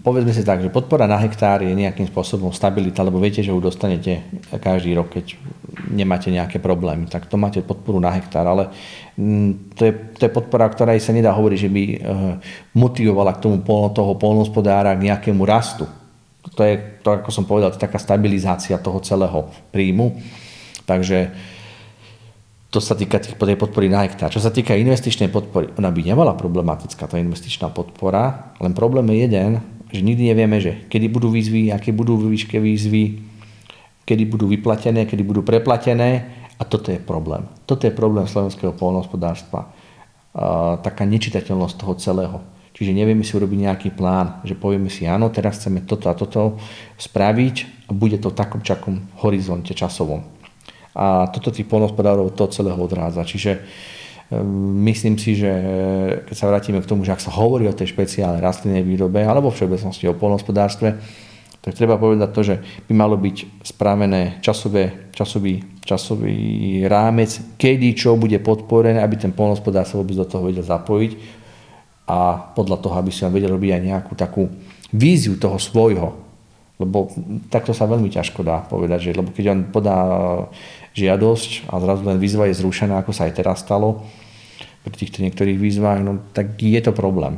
[0.00, 3.60] povedzme si tak, že podpora na hektár je nejakým spôsobom stabilita, lebo viete, že ju
[3.60, 4.24] dostanete
[4.56, 5.36] každý rok, keď
[5.92, 7.04] nemáte nejaké problémy.
[7.04, 8.72] Tak to máte podporu na hektár, ale
[9.20, 11.96] mm, to je, to je podpora, ktorá sa nedá hovoriť, že by eh,
[12.72, 13.60] motivovala k tomu
[13.92, 15.84] toho polnospodára k nejakému rastu.
[16.56, 20.16] To je, to, ako som povedal, to je taká stabilizácia toho celého príjmu.
[20.88, 21.28] Takže
[22.70, 24.30] to sa týka tých, podpory na hektár.
[24.30, 29.18] Čo sa týka investičnej podpory, ona by nebola problematická, tá investičná podpora, len problém je
[29.26, 29.50] jeden,
[29.90, 33.26] že nikdy nevieme, že kedy budú výzvy, aké budú výške výzvy,
[34.06, 37.42] kedy budú vyplatené, kedy budú preplatené a toto je problém.
[37.66, 39.74] Toto je problém slovenského polnohospodárstva.
[40.86, 42.38] taká nečitateľnosť toho celého.
[42.70, 46.54] Čiže nevieme si urobiť nejaký plán, že povieme si, áno, teraz chceme toto a toto
[47.02, 50.39] spraviť a bude to v takom čakom horizonte časovom
[50.94, 53.22] a toto tých polnospodárov to celého odrádza.
[53.22, 53.62] Čiže
[54.86, 55.50] myslím si, že
[56.26, 59.50] keď sa vrátime k tomu, že ak sa hovorí o tej špeciálnej rastlinnej výrobe alebo
[59.50, 60.98] všeobecnosti o polnospodárstve,
[61.60, 62.56] tak treba povedať to, že
[62.88, 69.84] by malo byť spravené časové, časový, časový rámec, kedy čo bude podporené, aby ten polnospodár
[69.84, 71.12] sa vôbec do toho vedel zapojiť
[72.08, 74.48] a podľa toho, aby si on vedel robiť aj nejakú takú
[74.90, 76.16] víziu toho svojho.
[76.80, 77.12] Lebo
[77.52, 79.98] takto sa veľmi ťažko dá povedať, že lebo keď on podá
[80.94, 84.04] žiadosť a zrazu len výzva je zrušená, ako sa aj teraz stalo
[84.80, 87.36] pri týchto niektorých výzvach, no tak je to problém.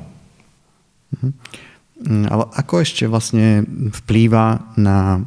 [1.12, 1.30] Mhm.
[2.26, 3.62] Ale ako ešte vlastne
[4.02, 5.22] vplýva na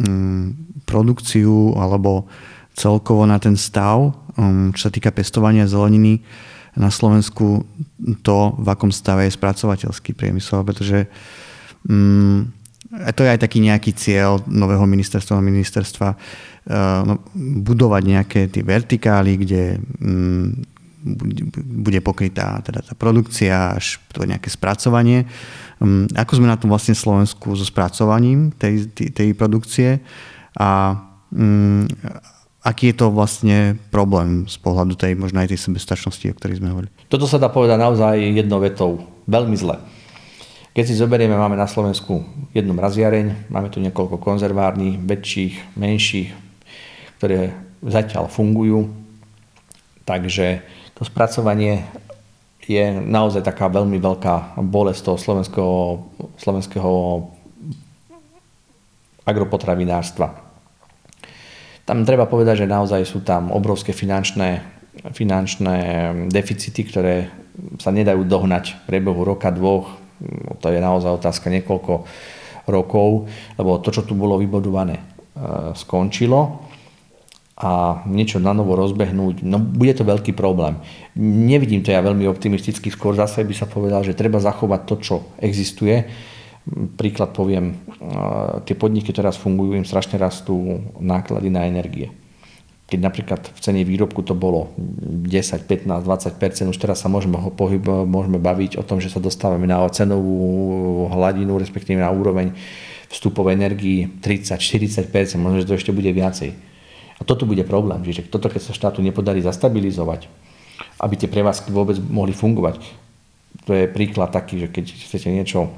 [0.00, 2.24] mm, produkciu alebo
[2.72, 6.24] celkovo na ten stav, mm, čo sa týka pestovania zeleniny
[6.76, 7.64] na Slovensku,
[8.20, 11.08] to, v akom stave je spracovateľský priemysel, pretože
[11.88, 12.55] mm,
[13.12, 16.08] to je aj taký nejaký cieľ nového ministerstva, ministerstva
[16.66, 17.22] Eh, no,
[17.62, 20.46] budovať nejaké tie vertikály, kde mm,
[21.86, 25.30] bude pokrytá teda tá produkcia až to nejaké spracovanie.
[25.78, 30.02] Um, ako sme na tom vlastne Slovensku so spracovaním tej, tej, tej produkcie
[30.58, 30.98] a
[31.30, 31.86] um,
[32.66, 36.74] aký je to vlastne problém z pohľadu tej možno aj tej sebestačnosti, o ktorej sme
[36.74, 36.90] hovorili?
[37.06, 39.06] Toto sa dá povedať naozaj jednou vetou.
[39.30, 39.78] Veľmi zle.
[40.76, 42.20] Keď si zoberieme, máme na Slovensku
[42.52, 46.36] jednu mraziareň, máme tu niekoľko konzervární, väčších, menších,
[47.16, 48.84] ktoré zatiaľ fungujú.
[50.04, 50.60] Takže
[50.92, 51.80] to spracovanie
[52.68, 55.76] je naozaj taká veľmi veľká bolesť toho slovenského,
[56.36, 56.92] slovenského
[59.24, 60.28] agropotravinárstva.
[61.88, 64.60] Tam treba povedať, že naozaj sú tam obrovské finančné,
[65.08, 65.76] finančné
[66.28, 67.32] deficity, ktoré
[67.80, 70.04] sa nedajú dohnať v priebehu roka, dvoch.
[70.60, 72.08] To je naozaj otázka niekoľko
[72.66, 75.02] rokov, lebo to, čo tu bolo vybudované, e,
[75.78, 76.66] skončilo
[77.56, 80.76] a niečo na novo rozbehnúť, no bude to veľký problém.
[81.16, 85.14] Nevidím to ja veľmi optimisticky, skôr zase by sa povedal, že treba zachovať to, čo
[85.40, 86.04] existuje.
[87.00, 87.78] Príklad poviem,
[88.68, 92.12] tie podniky teraz fungujú, im strašne rastú náklady na energie.
[92.86, 95.26] Keď napríklad v cene výrobku to bolo 10,
[95.66, 99.82] 15, 20% už teraz sa môžeme, pohyb, môžeme baviť o tom, že sa dostávame na
[99.90, 102.54] cenovú hladinu, respektíve na úroveň
[103.10, 105.10] vstupovej energii 30, 40%
[105.42, 106.76] možno, že to ešte bude viacej
[107.16, 110.28] a toto bude problém, že toto keď sa štátu nepodarí zastabilizovať,
[111.00, 112.76] aby tie prevádzky vôbec mohli fungovať.
[113.64, 115.72] To je príklad taký, že keď chcete niečo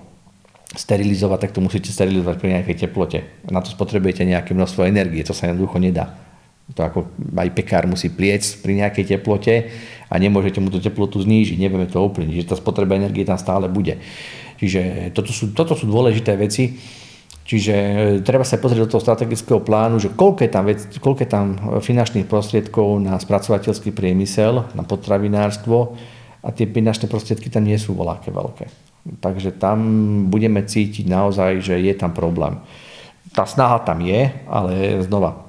[0.74, 3.24] sterilizovať, tak to musíte sterilizovať pri nejakej teplote.
[3.48, 6.27] Na to spotrebujete nejaké množstvo energie, to sa jednoducho nedá.
[6.76, 6.98] To ako
[7.32, 9.72] aj pekár musí pliec pri nejakej teplote
[10.08, 13.68] a nemôžete mu tú teplotu znížiť, nevieme to úplne, že tá spotreba energie tam stále
[13.72, 13.96] bude.
[14.60, 16.76] Čiže toto sú, toto sú dôležité veci
[17.48, 21.20] Čiže e, treba sa pozrieť do toho strategického plánu, že koľko je tam, vec, koľko
[21.24, 21.46] je tam
[21.80, 25.96] finančných prostriedkov na spracovateľský priemysel, na potravinárstvo
[26.44, 28.68] a tie finančné prostriedky tam nie sú voľaké veľké.
[29.24, 29.80] Takže tam
[30.28, 32.60] budeme cítiť naozaj, že je tam problém.
[33.32, 35.47] Tá snaha tam je, ale znova,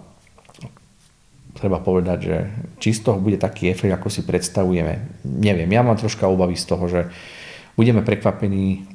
[1.60, 2.38] treba povedať, že
[2.80, 5.24] či z toho bude taký efekt, ako si predstavujeme.
[5.28, 7.12] Neviem, ja mám troška obavy z toho, že
[7.76, 8.88] budeme prekvapení,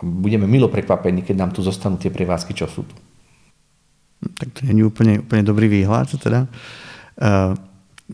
[0.00, 2.94] budeme milo prekvapení, keď nám tu zostanú tie prevádzky, čo sú tu.
[4.38, 6.14] Tak to nie je úplne, úplne dobrý výhľad.
[6.16, 6.46] Teda.
[7.18, 7.58] Uh,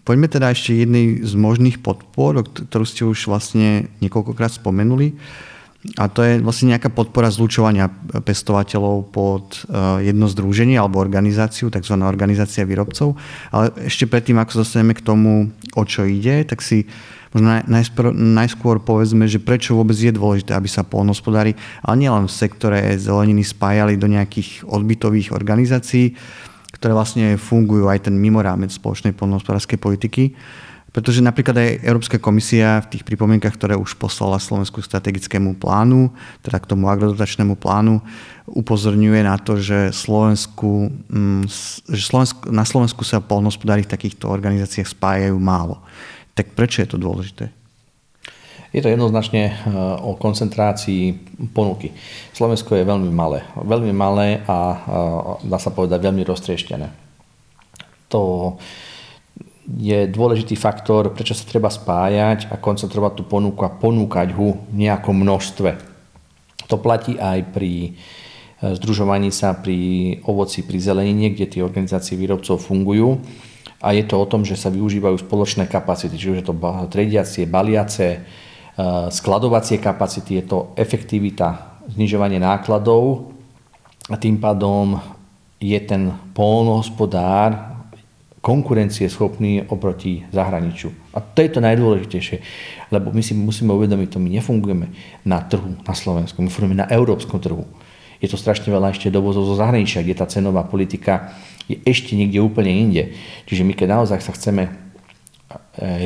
[0.02, 5.14] poďme teda ešte jednej z možných podpor, ktorú ste už vlastne niekoľkokrát spomenuli.
[5.98, 7.90] A to je vlastne nejaká podpora zlučovania
[8.22, 11.98] pestovateľov pod eh, jedno združenie alebo organizáciu, tzv.
[11.98, 13.18] organizácia výrobcov.
[13.50, 16.86] Ale ešte predtým, ako zostaneme k tomu, o čo ide, tak si
[17.34, 22.36] možno najskôr, najskôr povedzme, že prečo vôbec je dôležité, aby sa polnospodári, ale nielen v
[22.36, 26.14] sektore zeleniny spájali do nejakých odbytových organizácií,
[26.76, 30.36] ktoré vlastne fungujú aj ten mimorámec spoločnej polnohospodárskej politiky,
[30.92, 36.12] pretože napríklad aj Európska komisia v tých pripomienkach, ktoré už poslala Slovensku strategickému plánu,
[36.44, 38.04] teda k tomu agrodotačnému plánu,
[38.44, 41.48] upozorňuje na to, že, Slovensku, mm,
[41.88, 45.80] že Slovensku, na Slovensku sa polnospodári v takýchto organizáciách spájajú málo.
[46.36, 47.48] Tak prečo je to dôležité?
[48.72, 49.52] Je to jednoznačne e,
[50.00, 51.12] o koncentrácii
[51.52, 51.92] ponuky.
[52.32, 53.44] Slovensko je veľmi malé.
[53.56, 54.76] Veľmi malé a e,
[55.48, 56.88] dá sa povedať veľmi roztrieštené.
[58.12, 58.56] To
[59.66, 64.74] je dôležitý faktor, prečo sa treba spájať a koncentrovať tú ponuku a ponúkať ho v
[64.74, 65.70] nejakom množstve.
[66.66, 67.90] To platí aj pri e,
[68.74, 73.22] združovaní sa pri ovoci, pri zelenine, kde tie organizácie výrobcov fungujú.
[73.82, 76.54] A je to o tom, že sa využívajú spoločné kapacity, čiže je to
[76.90, 78.20] trediacie, baliace, e,
[79.14, 83.34] skladovacie kapacity, je to efektivita, znižovanie nákladov
[84.10, 84.98] a tým pádom
[85.62, 87.71] je ten polnohospodár
[88.42, 90.90] konkurencie schopný oproti zahraničiu.
[91.14, 92.36] A to je to najdôležitejšie,
[92.90, 94.90] lebo my si musíme uvedomiť, to my nefungujeme
[95.22, 97.62] na trhu na Slovensku, my fungujeme na európskom trhu.
[98.18, 101.38] Je to strašne veľa ešte dovozov zo zahraničia, kde tá cenová politika
[101.70, 103.14] je ešte niekde úplne inde.
[103.46, 104.70] Čiže my keď naozaj sa chceme e,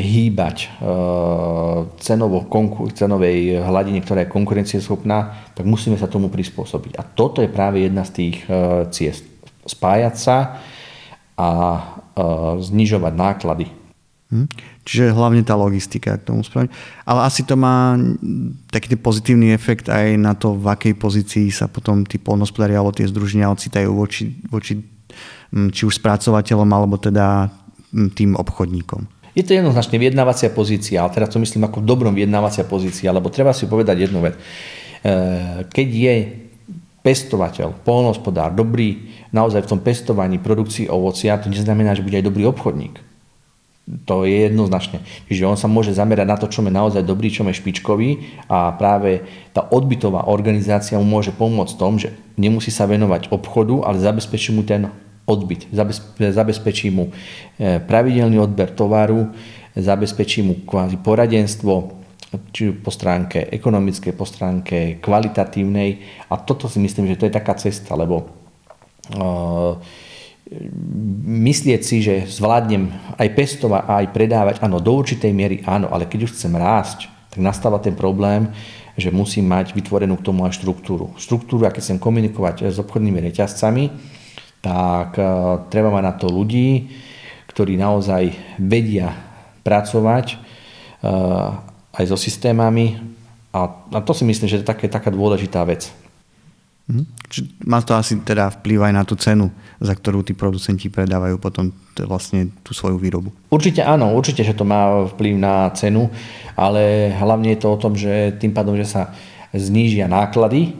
[0.04, 0.68] hýbať e,
[2.04, 2.44] cenovo,
[2.92, 7.00] cenovej hladine, ktorá je konkurencieschopná, tak musíme sa tomu prispôsobiť.
[7.00, 9.24] A toto je práve jedna z tých e, ciest.
[9.64, 10.36] Spájať sa
[11.36, 11.48] a
[12.60, 13.66] znižovať náklady.
[14.26, 14.50] Hm.
[14.82, 16.70] Čiže hlavne tá logistika k tomu spraviť.
[17.06, 17.94] Ale asi to má
[18.74, 23.06] taký pozitívny efekt aj na to, v akej pozícii sa potom tí polnospodári alebo tie
[23.06, 24.82] združenia ocitajú voči, voči
[25.54, 27.46] hm, či už spracovateľom alebo teda
[27.94, 29.06] hm, tým obchodníkom.
[29.36, 33.28] Je to jednoznačne vyjednávacia pozícia, ale teraz to myslím ako v dobrom vyjednávacia pozícia, lebo
[33.28, 34.32] treba si povedať jednu vec.
[34.32, 34.40] E,
[35.68, 36.14] keď je
[37.06, 42.50] pestovateľ, polnospodár dobrý naozaj v tom pestovaní, produkcii ovocia, to neznamená, že bude aj dobrý
[42.50, 42.98] obchodník.
[44.10, 44.98] To je jednoznačne.
[45.30, 48.74] Čiže on sa môže zamerať na to, čo je naozaj dobrý, čo je špičkový a
[48.74, 49.22] práve
[49.54, 54.50] tá odbytová organizácia mu môže pomôcť v tom, že nemusí sa venovať obchodu, ale zabezpečí
[54.50, 54.90] mu ten
[55.22, 55.70] odbyt,
[56.18, 57.14] zabezpečí mu
[57.58, 59.30] e, pravidelný odber tovaru,
[59.78, 62.05] zabezpečí mu kvázi poradenstvo,
[62.52, 66.02] či po stránke ekonomickej, po stránke kvalitatívnej.
[66.30, 68.30] A toto si myslím, že to je taká cesta, lebo
[71.26, 72.86] myslieť si, že zvládnem
[73.18, 77.10] aj pestovať a aj predávať, áno, do určitej miery áno, ale keď už chcem rásť,
[77.34, 78.54] tak nastáva ten problém,
[78.96, 81.12] že musím mať vytvorenú k tomu aj štruktúru.
[81.18, 83.84] Štruktúru, a chcem komunikovať s obchodnými reťazcami,
[84.62, 86.94] tak uh, treba mať na to ľudí,
[87.50, 88.32] ktorí naozaj
[88.62, 89.12] vedia
[89.66, 90.26] pracovať
[91.02, 91.60] uh,
[91.96, 93.00] aj so systémami
[93.56, 95.88] a, a to si myslím, že to je také, taká dôležitá vec.
[96.86, 97.02] Hm?
[97.66, 99.50] Má to asi teda vplyv aj na tú cenu,
[99.82, 101.74] za ktorú tí producenti predávajú potom
[102.06, 103.34] vlastne tú svoju výrobu.
[103.50, 106.06] Určite áno, určite, že to má vplyv na cenu,
[106.54, 109.10] ale hlavne je to o tom, že tým pádom, že sa
[109.50, 110.78] znížia náklady,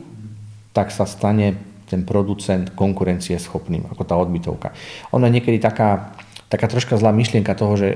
[0.70, 4.74] tak sa stane ten producent konkurencie schopným, ako tá odbytovka.
[5.14, 6.15] Ona je niekedy taká,
[6.48, 7.88] taká troška zlá myšlienka toho, že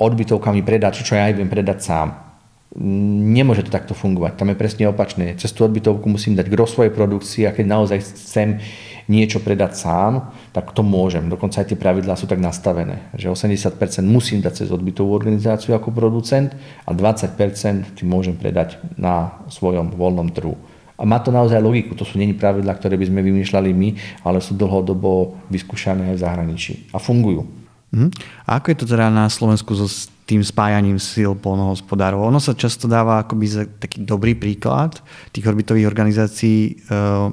[0.00, 2.30] odbytovka mi predá čo, ja aj viem predať sám
[2.78, 4.38] Nemôže to takto fungovať.
[4.38, 5.34] Tam je presne opačné.
[5.34, 8.62] Cez tú odbytovku musím dať gro svojej produkcie a keď naozaj chcem
[9.10, 11.26] niečo predať sám, tak to môžem.
[11.26, 13.74] Dokonca aj tie pravidlá sú tak nastavené, že 80%
[14.06, 16.54] musím dať cez odbytovú organizáciu ako producent
[16.86, 20.54] a 20% ti môžem predať na svojom voľnom trhu.
[21.00, 23.88] A má to naozaj logiku, to sú není pravidlá, ktoré by sme vymýšľali my,
[24.20, 27.48] ale sú dlhodobo vyskúšané aj v zahraničí a fungujú.
[27.90, 28.12] Mm.
[28.46, 29.88] A ako je to teda na Slovensku so
[30.22, 32.22] tým spájaním síl polnohospodárov?
[32.22, 35.02] Ono sa často dáva akoby za taký dobrý príklad
[35.34, 36.72] tých orbitových organizácií e,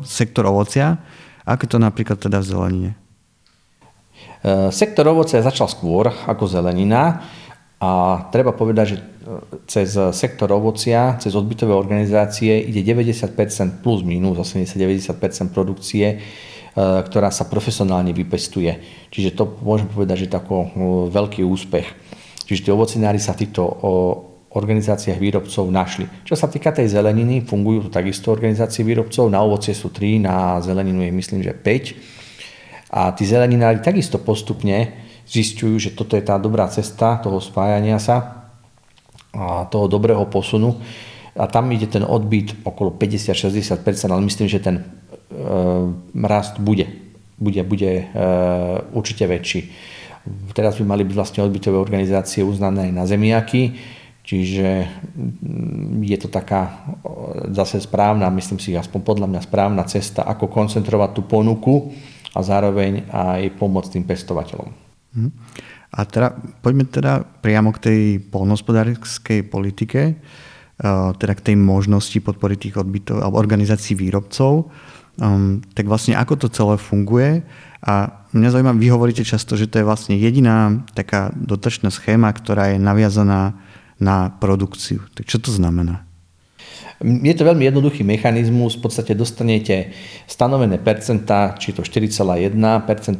[0.01, 0.97] sektor ovocia.
[1.45, 2.91] Ako je to napríklad teda v zelenine?
[4.41, 7.21] E, sektor ovocia začal skôr ako zelenina
[7.77, 8.97] a treba povedať, že
[9.67, 16.21] cez sektor ovocia, cez odbytové organizácie ide 90% plus minus 80-90% produkcie
[16.77, 18.69] E, ktorá sa profesionálne vypestuje.
[19.09, 20.69] Čiže to môžem povedať, že je tako
[21.09, 21.89] veľký úspech.
[22.45, 23.65] Čiže tí ovocinári sa týchto
[24.53, 26.05] organizáciách výrobcov našli.
[26.21, 30.61] Čo sa týka tej zeleniny, fungujú tu takisto organizácie výrobcov, na ovocie sú 3, na
[30.61, 32.93] zeleninu je myslím, že 5.
[32.93, 38.46] A tí zeleninári takisto postupne zistujú, že toto je tá dobrá cesta toho spájania sa
[39.69, 40.77] toho dobrého posunu.
[41.37, 43.77] A tam ide ten odbyt okolo 50-60%,
[44.09, 44.83] ale myslím, že ten e,
[46.25, 46.89] rast bude,
[47.37, 48.03] bude, bude e,
[48.97, 49.69] určite väčší.
[50.57, 53.77] Teraz by mali byť vlastne odbytové organizácie uznané aj na zemiaky,
[54.25, 56.89] čiže mm, je to taká
[57.53, 61.93] zase správna, myslím si, aspoň podľa mňa správna cesta, ako koncentrovať tú ponuku
[62.33, 64.69] a zároveň aj pomôcť tým pestovateľom.
[65.15, 65.29] Mhm.
[65.93, 72.59] A teda, poďme teda priamo k tej polnospodárskej politike, eh, teda k tej možnosti podpory
[72.59, 74.67] tých odbytov alebo organizácií výrobcov.
[75.17, 77.41] Um, tak vlastne ako to celé funguje
[77.81, 82.73] a mňa zaujíma, vy hovoríte často, že to je vlastne jediná taká dotačná schéma, ktorá
[82.73, 83.57] je naviazaná
[83.97, 85.01] na produkciu.
[85.17, 86.05] Tak čo to znamená?
[86.97, 89.93] Je to veľmi jednoduchý mechanizmus, v podstate dostanete
[90.25, 92.57] stanovené percentá, či to 4,1%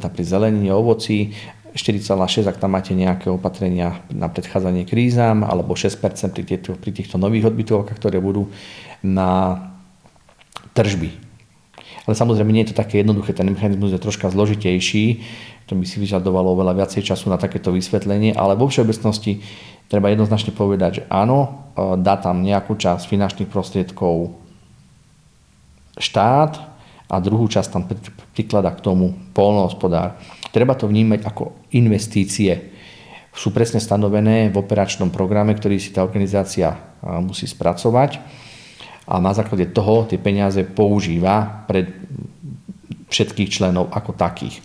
[0.02, 1.30] pri zelenine, ovoci
[1.78, 6.02] 4,6, ak tam máte nejaké opatrenia na predchádzanie krízam, alebo 6%
[6.34, 8.50] pri, tieto, pri týchto nových odbytovkách, ktoré budú
[9.06, 9.62] na
[10.74, 11.14] tržby.
[12.10, 15.22] Ale samozrejme nie je to také jednoduché, ten mechanizmus je troška zložitejší,
[15.68, 19.44] to by si vyžadovalo veľa viacej času na takéto vysvetlenie, ale vo všeobecnosti
[19.86, 24.32] treba jednoznačne povedať, že áno, e, dá tam nejakú časť finančných prostriedkov
[26.00, 26.77] štát
[27.08, 27.88] a druhú časť tam
[28.36, 30.20] prikladá k tomu polnohospodár.
[30.52, 32.76] Treba to vnímať ako investície.
[33.32, 36.76] Sú presne stanovené v operačnom programe, ktorý si tá organizácia
[37.24, 38.20] musí spracovať
[39.08, 41.88] a na základe toho tie peniaze používa pre
[43.08, 44.60] všetkých členov ako takých.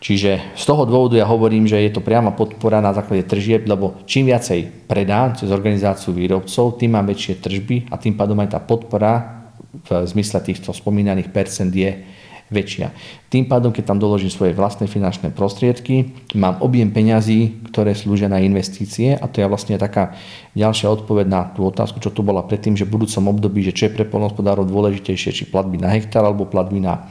[0.00, 4.00] Čiže z toho dôvodu ja hovorím, že je to priama podpora na základe tržieb, lebo
[4.08, 8.60] čím viacej predá cez organizáciu výrobcov, tým má väčšie tržby a tým pádom aj tá
[8.60, 9.39] podpora
[9.70, 12.02] v zmysle týchto spomínaných percent je
[12.50, 12.90] väčšia.
[13.30, 18.42] Tým pádom, keď tam doložím svoje vlastné finančné prostriedky, mám objem peňazí, ktoré slúžia na
[18.42, 20.18] investície a to je vlastne taká
[20.58, 23.86] ďalšia odpoveď na tú otázku, čo tu bola predtým, že v budúcom období, že čo
[23.86, 27.06] je pre polnospodárov dôležitejšie, či platby na hektár alebo platby na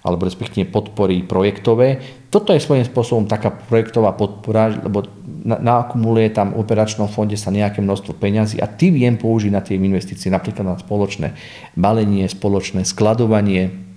[0.00, 2.00] alebo respektíve podpory projektové.
[2.32, 5.04] Toto je svojím spôsobom taká projektová podpora, lebo
[5.44, 9.76] naakumuluje tam v operačnom fonde sa nejaké množstvo peňazí a ty viem použiť na tie
[9.76, 11.36] investície, napríklad na spoločné
[11.76, 13.90] balenie, spoločné skladovanie,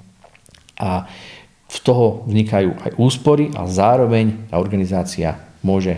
[0.79, 1.05] a
[1.69, 5.97] z toho vznikajú aj úspory a zároveň tá organizácia môže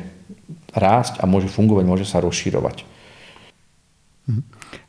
[0.76, 2.84] rásť a môže fungovať, môže sa rozširovať.
[4.28, 4.42] Mhm.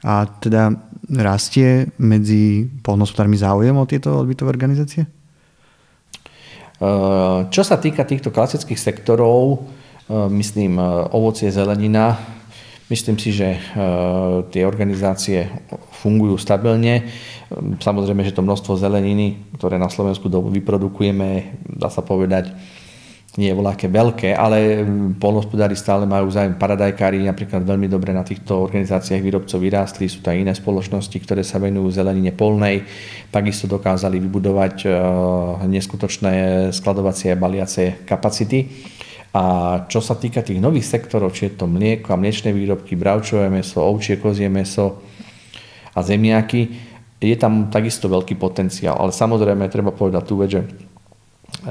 [0.03, 0.12] A
[0.43, 0.75] teda
[1.11, 5.07] rastie medzi polnospodármi záujem o tieto odbytové organizácie?
[5.07, 5.09] E,
[7.49, 9.59] čo sa týka týchto klasických sektorov, e,
[10.35, 10.85] myslím e,
[11.15, 12.19] ovocie, zelenina,
[12.87, 13.59] myslím si, že
[14.55, 15.51] tie organizácie
[15.99, 17.03] fungujú stabilne.
[17.83, 22.55] Samozrejme, že to množstvo zeleniny, ktoré na Slovensku vyprodukujeme, dá sa povedať,
[23.37, 24.80] nie voľaké veľké, ale
[25.20, 26.57] polnospodári stále majú zájem.
[26.57, 30.09] Paradajkári napríklad veľmi dobre na týchto organizáciách výrobcov vyrástli.
[30.09, 32.89] Sú to aj iné spoločnosti, ktoré sa venujú zelenine polnej.
[33.28, 34.93] Takisto dokázali vybudovať eh,
[35.68, 36.32] neskutočné
[36.72, 38.72] skladovacie a baliace kapacity.
[39.37, 39.45] A
[39.84, 43.84] čo sa týka tých nových sektorov, či je to mlieko a mliečne výrobky, bravčové meso,
[43.84, 45.05] ovčie, kozie meso
[45.93, 46.72] a zemiaky,
[47.20, 50.61] je tam takisto veľký potenciál, ale samozrejme treba povedať tú vec, že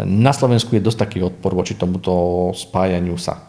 [0.04, 3.48] na Slovensku je dosť taký odpor voči tomuto spájaniu sa.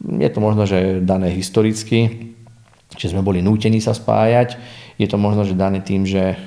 [0.00, 2.32] Je to možno, že dané historicky,
[2.96, 4.56] že sme boli nútení sa spájať.
[5.00, 6.38] Je to možno, že dané tým, že e,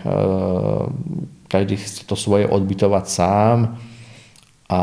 [1.50, 3.58] každý chce to svoje odbytovať sám
[4.74, 4.80] a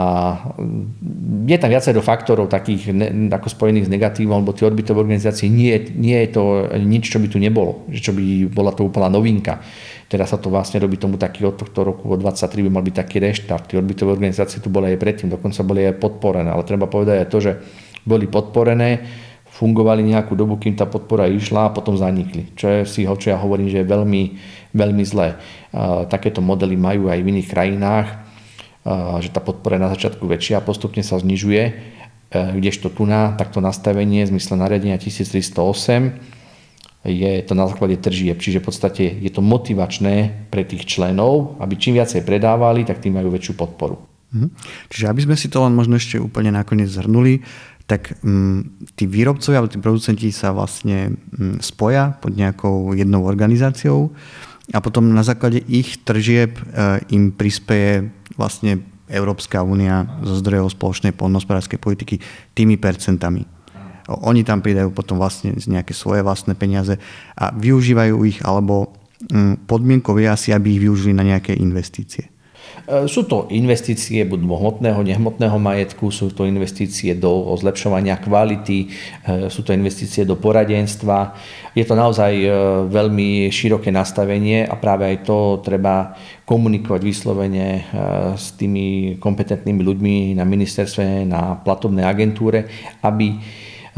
[1.50, 2.94] je tam viacero faktorov takých
[3.32, 6.42] ako spojených s negatívom, lebo tie odbytové organizácie nie, nie je to
[6.78, 9.58] nič, čo by tu nebolo, čo by bola to úplná novinka.
[10.10, 12.96] Teraz sa to vlastne robí tomu taký od tohto roku, od 23 by mal byť
[12.98, 13.70] taký reštart.
[13.70, 17.28] Tie odbytové organizácie tu boli aj predtým, dokonca boli aj podporené, ale treba povedať aj
[17.30, 17.52] to, že
[18.02, 19.06] boli podporené,
[19.54, 22.50] fungovali nejakú dobu, kým tá podpora išla a potom zanikli.
[22.58, 24.22] Čo je si ho, čo ja hovorím, že je veľmi,
[24.74, 25.38] veľmi zlé.
[26.10, 28.08] Takéto modely majú aj v iných krajinách
[29.20, 31.72] že tá podpora je na začiatku väčšia a postupne sa znižuje, e,
[32.56, 36.39] kdežto tu na takto nastavenie v zmysle nariadenia 1308
[37.04, 41.80] je to na základe tržieb, čiže v podstate je to motivačné pre tých členov, aby
[41.80, 43.96] čím viacej predávali, tak tým majú väčšiu podporu.
[44.30, 44.48] Mhm.
[44.92, 47.42] Čiže aby sme si to len možno ešte úplne nakoniec zhrnuli,
[47.90, 48.62] tak m,
[48.94, 54.14] tí výrobcovia alebo tí producenti sa vlastne m, spoja pod nejakou jednou organizáciou
[54.70, 56.62] a potom na základe ich tržieb e,
[57.10, 62.22] im prispieje vlastne Európska únia zo zdrojov spoločnej poľnohospodárskej politiky
[62.54, 63.42] tými percentami.
[64.26, 66.98] Oni tam pridajú potom vlastne nejaké svoje vlastné peniaze
[67.38, 68.90] a využívajú ich, alebo
[69.30, 72.30] mm, podmienkou je asi, aby ich využili na nejaké investície.
[72.86, 78.88] E, sú to investície buď hmotného, nehmotného majetku, sú to investície do zlepšovania kvality, e,
[79.52, 81.34] sú to investície do poradenstva.
[81.74, 82.48] Je to naozaj e,
[82.88, 86.14] veľmi široké nastavenie a práve aj to treba
[86.50, 87.86] komunikovať vyslovene
[88.34, 92.66] s tými kompetentnými ľuďmi na ministerstve, na platobnej agentúre,
[93.06, 93.38] aby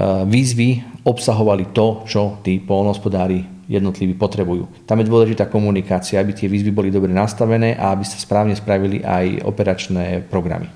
[0.00, 4.84] výzvy obsahovali to, čo tí polnohospodári jednotliví potrebujú.
[4.84, 9.00] Tam je dôležitá komunikácia, aby tie výzvy boli dobre nastavené a aby sa správne spravili
[9.00, 10.68] aj operačné programy.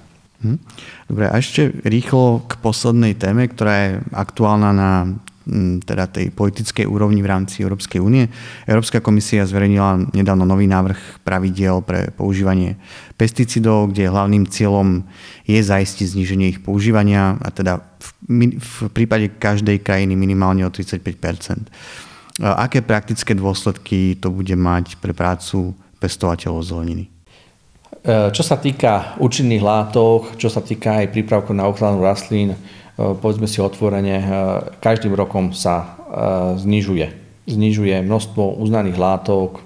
[0.44, 0.58] Hm.
[1.08, 4.92] Dobre, a ešte rýchlo k poslednej téme, ktorá je aktuálna na
[5.86, 8.26] teda tej politickej úrovni v rámci Európskej únie.
[8.66, 12.74] Európska komisia zverejnila nedávno nový návrh pravidiel pre používanie
[13.14, 15.06] pesticidov, kde hlavným cieľom
[15.46, 17.78] je zaistiť zníženie ich používania a teda
[18.26, 21.70] v, v prípade každej krajiny minimálne o 35%
[22.36, 27.08] Aké praktické dôsledky to bude mať pre prácu pestovateľov zeleniny?
[27.08, 32.52] E, čo sa týka účinných látok, čo sa týka aj prípravkov na ochranu rastlín,
[32.96, 34.26] povedzme si otvorene, e,
[34.80, 36.00] každým rokom sa
[36.56, 37.06] znižuje.
[37.46, 39.60] Znižuje množstvo uznaných látok,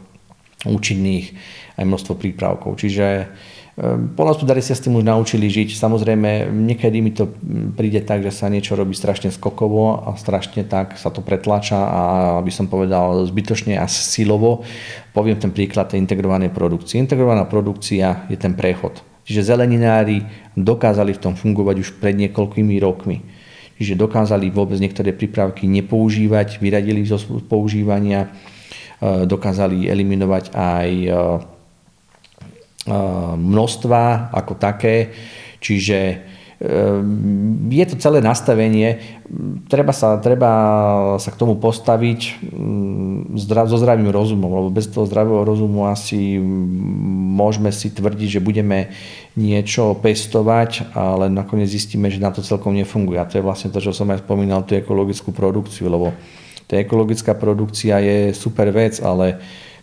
[0.67, 1.33] účinných,
[1.79, 2.77] aj množstvo prípravkov.
[2.81, 3.31] Čiže
[4.13, 5.73] Polnohospodári sa s tým už naučili žiť.
[5.73, 7.33] Samozrejme, niekedy mi to
[7.73, 12.01] príde tak, že sa niečo robí strašne skokovo a strašne tak sa to pretláča a
[12.45, 14.69] aby som povedal zbytočne a silovo.
[15.17, 17.01] Poviem ten príklad tej integrovanej produkcie.
[17.01, 19.01] Integrovaná produkcia je ten prechod.
[19.31, 20.27] Čiže zeleninári
[20.59, 23.23] dokázali v tom fungovať už pred niekoľkými rokmi.
[23.79, 27.15] Čiže dokázali vôbec niektoré prípravky nepoužívať, vyradili zo
[27.47, 31.39] používania, ehm, dokázali eliminovať aj ehm,
[33.39, 35.15] množstva ako také.
[35.63, 36.27] Čiže
[37.71, 39.01] je to celé nastavenie,
[39.73, 40.53] treba sa, treba
[41.17, 42.37] sa k tomu postaviť
[43.33, 46.37] so zdravým rozumom, lebo bez toho zdravého rozumu asi
[47.33, 48.93] môžeme si tvrdiť, že budeme
[49.41, 53.17] niečo pestovať, ale nakoniec zistíme, že na to celkom nefunguje.
[53.17, 56.13] A to je vlastne to, čo som aj spomínal, tú ekologickú produkciu, lebo
[56.69, 59.41] tá ekologická produkcia je super vec, ale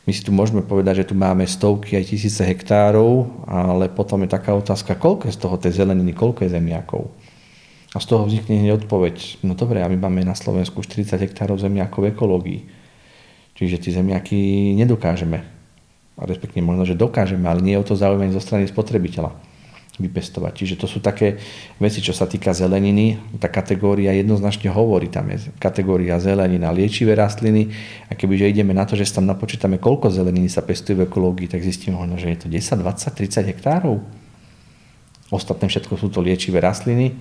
[0.07, 4.31] my si tu môžeme povedať, že tu máme stovky aj tisíce hektárov, ale potom je
[4.31, 7.11] taká otázka, koľko je z toho tej zeleniny, koľko je zemiakov.
[7.91, 11.59] A z toho vznikne hneď odpoveď, no dobre, a my máme na Slovensku 40 hektárov
[11.59, 12.61] zemiakov v ekológii.
[13.59, 15.43] Čiže tie zemiaky nedokážeme.
[16.15, 19.56] A respektíve možno, že dokážeme, ale nie je o to zaujímavé zo strany spotrebiteľa
[19.97, 20.53] vypestovať.
[20.53, 21.41] Čiže to sú také
[21.81, 23.17] veci, čo sa týka zeleniny.
[23.41, 27.73] Tá kategória jednoznačne hovorí, tam je kategória zelenina, liečivé rastliny
[28.07, 31.65] a kebyže ideme na to, že tam napočítame, koľko zeleniny sa pestuje v ekológii, tak
[31.65, 33.95] zistíme možno, že je to 10, 20, 30 hektárov.
[35.33, 37.17] Ostatné všetko sú to liečivé rastliny.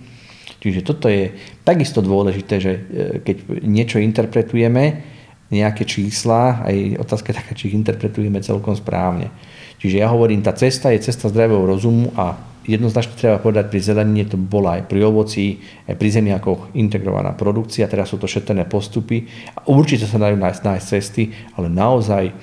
[0.62, 1.34] Čiže toto je
[1.66, 2.80] takisto dôležité, že e,
[3.20, 5.16] keď niečo interpretujeme,
[5.46, 9.30] nejaké čísla, aj otázka taká, či ich interpretujeme celkom správne.
[9.78, 12.34] Čiže ja hovorím, tá cesta je cesta zdravého rozumu a
[12.66, 17.86] jednoznačne treba povedať, pri zelenine to bola aj pri ovoci, aj pri zemiakoch integrovaná produkcia,
[17.86, 22.34] teraz sú to šetrné postupy a určite sa dajú nájsť, nájsť cesty, ale naozaj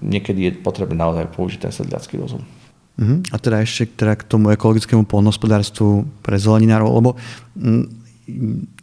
[0.00, 2.42] niekedy je potrebné naozaj použiť ten sedliacký rozum.
[2.96, 3.20] Uh-huh.
[3.28, 7.10] A teda ešte teda k tomu ekologickému polnohospodárstvu pre zeleninárov, lebo
[7.52, 7.84] mm,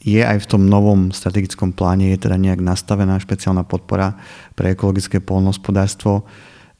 [0.03, 4.15] je aj v tom novom strategickom pláne je teda nejak nastavená špeciálna podpora
[4.55, 6.23] pre ekologické polnohospodárstvo.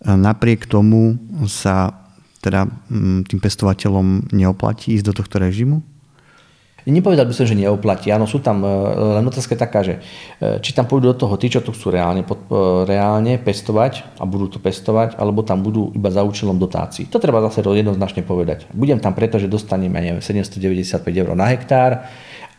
[0.04, 2.03] Napriek tomu sa
[2.44, 5.80] teda mm, tým pestovateľom neoplatí ísť do tohto režimu?
[6.84, 8.12] Nepovedal by som, že neoplatí.
[8.12, 8.68] Áno, sú tam, e,
[9.16, 10.04] len otázka je taká, že
[10.44, 12.36] e, či tam pôjdu do toho tí, čo to chcú reálne, e,
[12.84, 17.08] reálne pestovať a budú to pestovať, alebo tam budú iba za účelom dotácií.
[17.08, 18.68] To treba zase jednoznačne povedať.
[18.76, 22.04] Budem tam preto, že dostaneme neviem, 795 eur na hektár,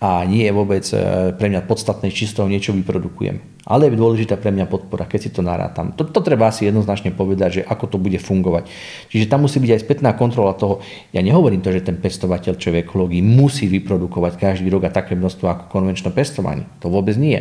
[0.04, 3.64] a nie je vôbec e, pre mňa podstatné, či z toho niečo vyprodukujem.
[3.64, 5.96] Ale je dôležitá pre mňa podpora, keď si to narátam.
[5.96, 8.68] To, to treba asi jednoznačne povedať, že ako to bude fungovať.
[9.08, 10.84] Čiže tam musí byť aj spätná kontrola toho.
[11.16, 15.16] Ja nehovorím to, že ten pestovateľ, čo v ekológii, musí vyprodukovať každý rok a také
[15.16, 16.68] množstvo ako konvenčné pestovanie.
[16.84, 17.40] To vôbec nie.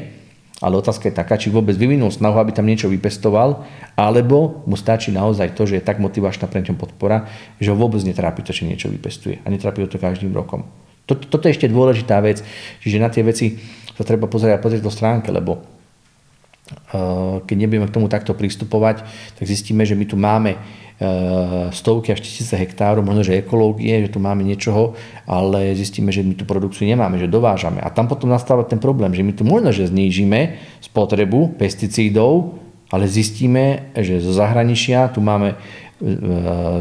[0.64, 3.68] Ale otázka je taká, či vôbec vyvinul snahu, aby tam niečo vypestoval,
[3.99, 7.28] alebo mu stačí naozaj to, že je tak motivačná pre podpora,
[7.59, 9.43] že ho vôbec netrápi to, či niečo vypestuje.
[9.43, 10.64] A netrápi ho to každým rokom.
[11.04, 12.39] Toto, toto je ešte dôležitá vec,
[12.80, 13.60] čiže na tie veci
[13.93, 19.04] sa treba pozrieť pozrieť do stránke, lebo uh, keď nebudeme k tomu takto pristupovať,
[19.38, 24.16] tak zistíme, že my tu máme uh, stovky až tisíce hektárov, možno že ekológie, že
[24.16, 24.95] tu máme niečoho,
[25.30, 27.84] ale zistíme, že my tú produkciu nemáme, že dovážame.
[27.84, 32.58] A tam potom nastáva ten problém, že my tu možno, že znížime spotrebu pesticídov,
[32.89, 35.58] ale zistíme, že zo zahraničia tu máme uh,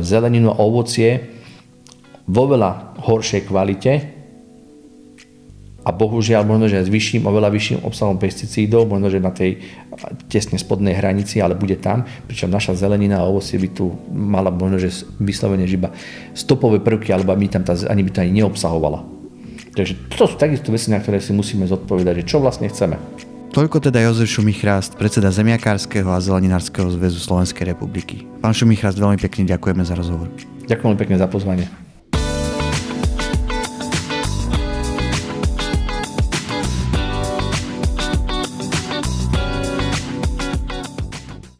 [0.00, 1.42] zeleninu a ovocie
[2.22, 4.22] vo veľa horšej kvalite
[5.82, 9.58] a bohužiaľ možno, že s vyšším, oveľa vyšším obsahom pesticídov, možno, že na tej
[10.30, 14.78] tesne spodnej hranici, ale bude tam, pričom naša zelenina a ovocie by tu mala možno,
[14.78, 15.90] že vyslovene iba
[16.38, 19.02] stopové prvky, alebo by tam tá, ani by to ani neobsahovala.
[19.74, 22.94] Takže to sú takisto veci, na ktoré si musíme zodpovedať, že čo vlastne chceme.
[23.52, 28.24] Toľko teda Jozef Šumichrast, predseda Zemiakárskeho a Zeleninárskeho zväzu Slovenskej republiky.
[28.40, 30.30] Pán Šumichrast, veľmi pekne ďakujeme za rozhovor.
[30.70, 31.68] Ďakujem pekne za pozvanie.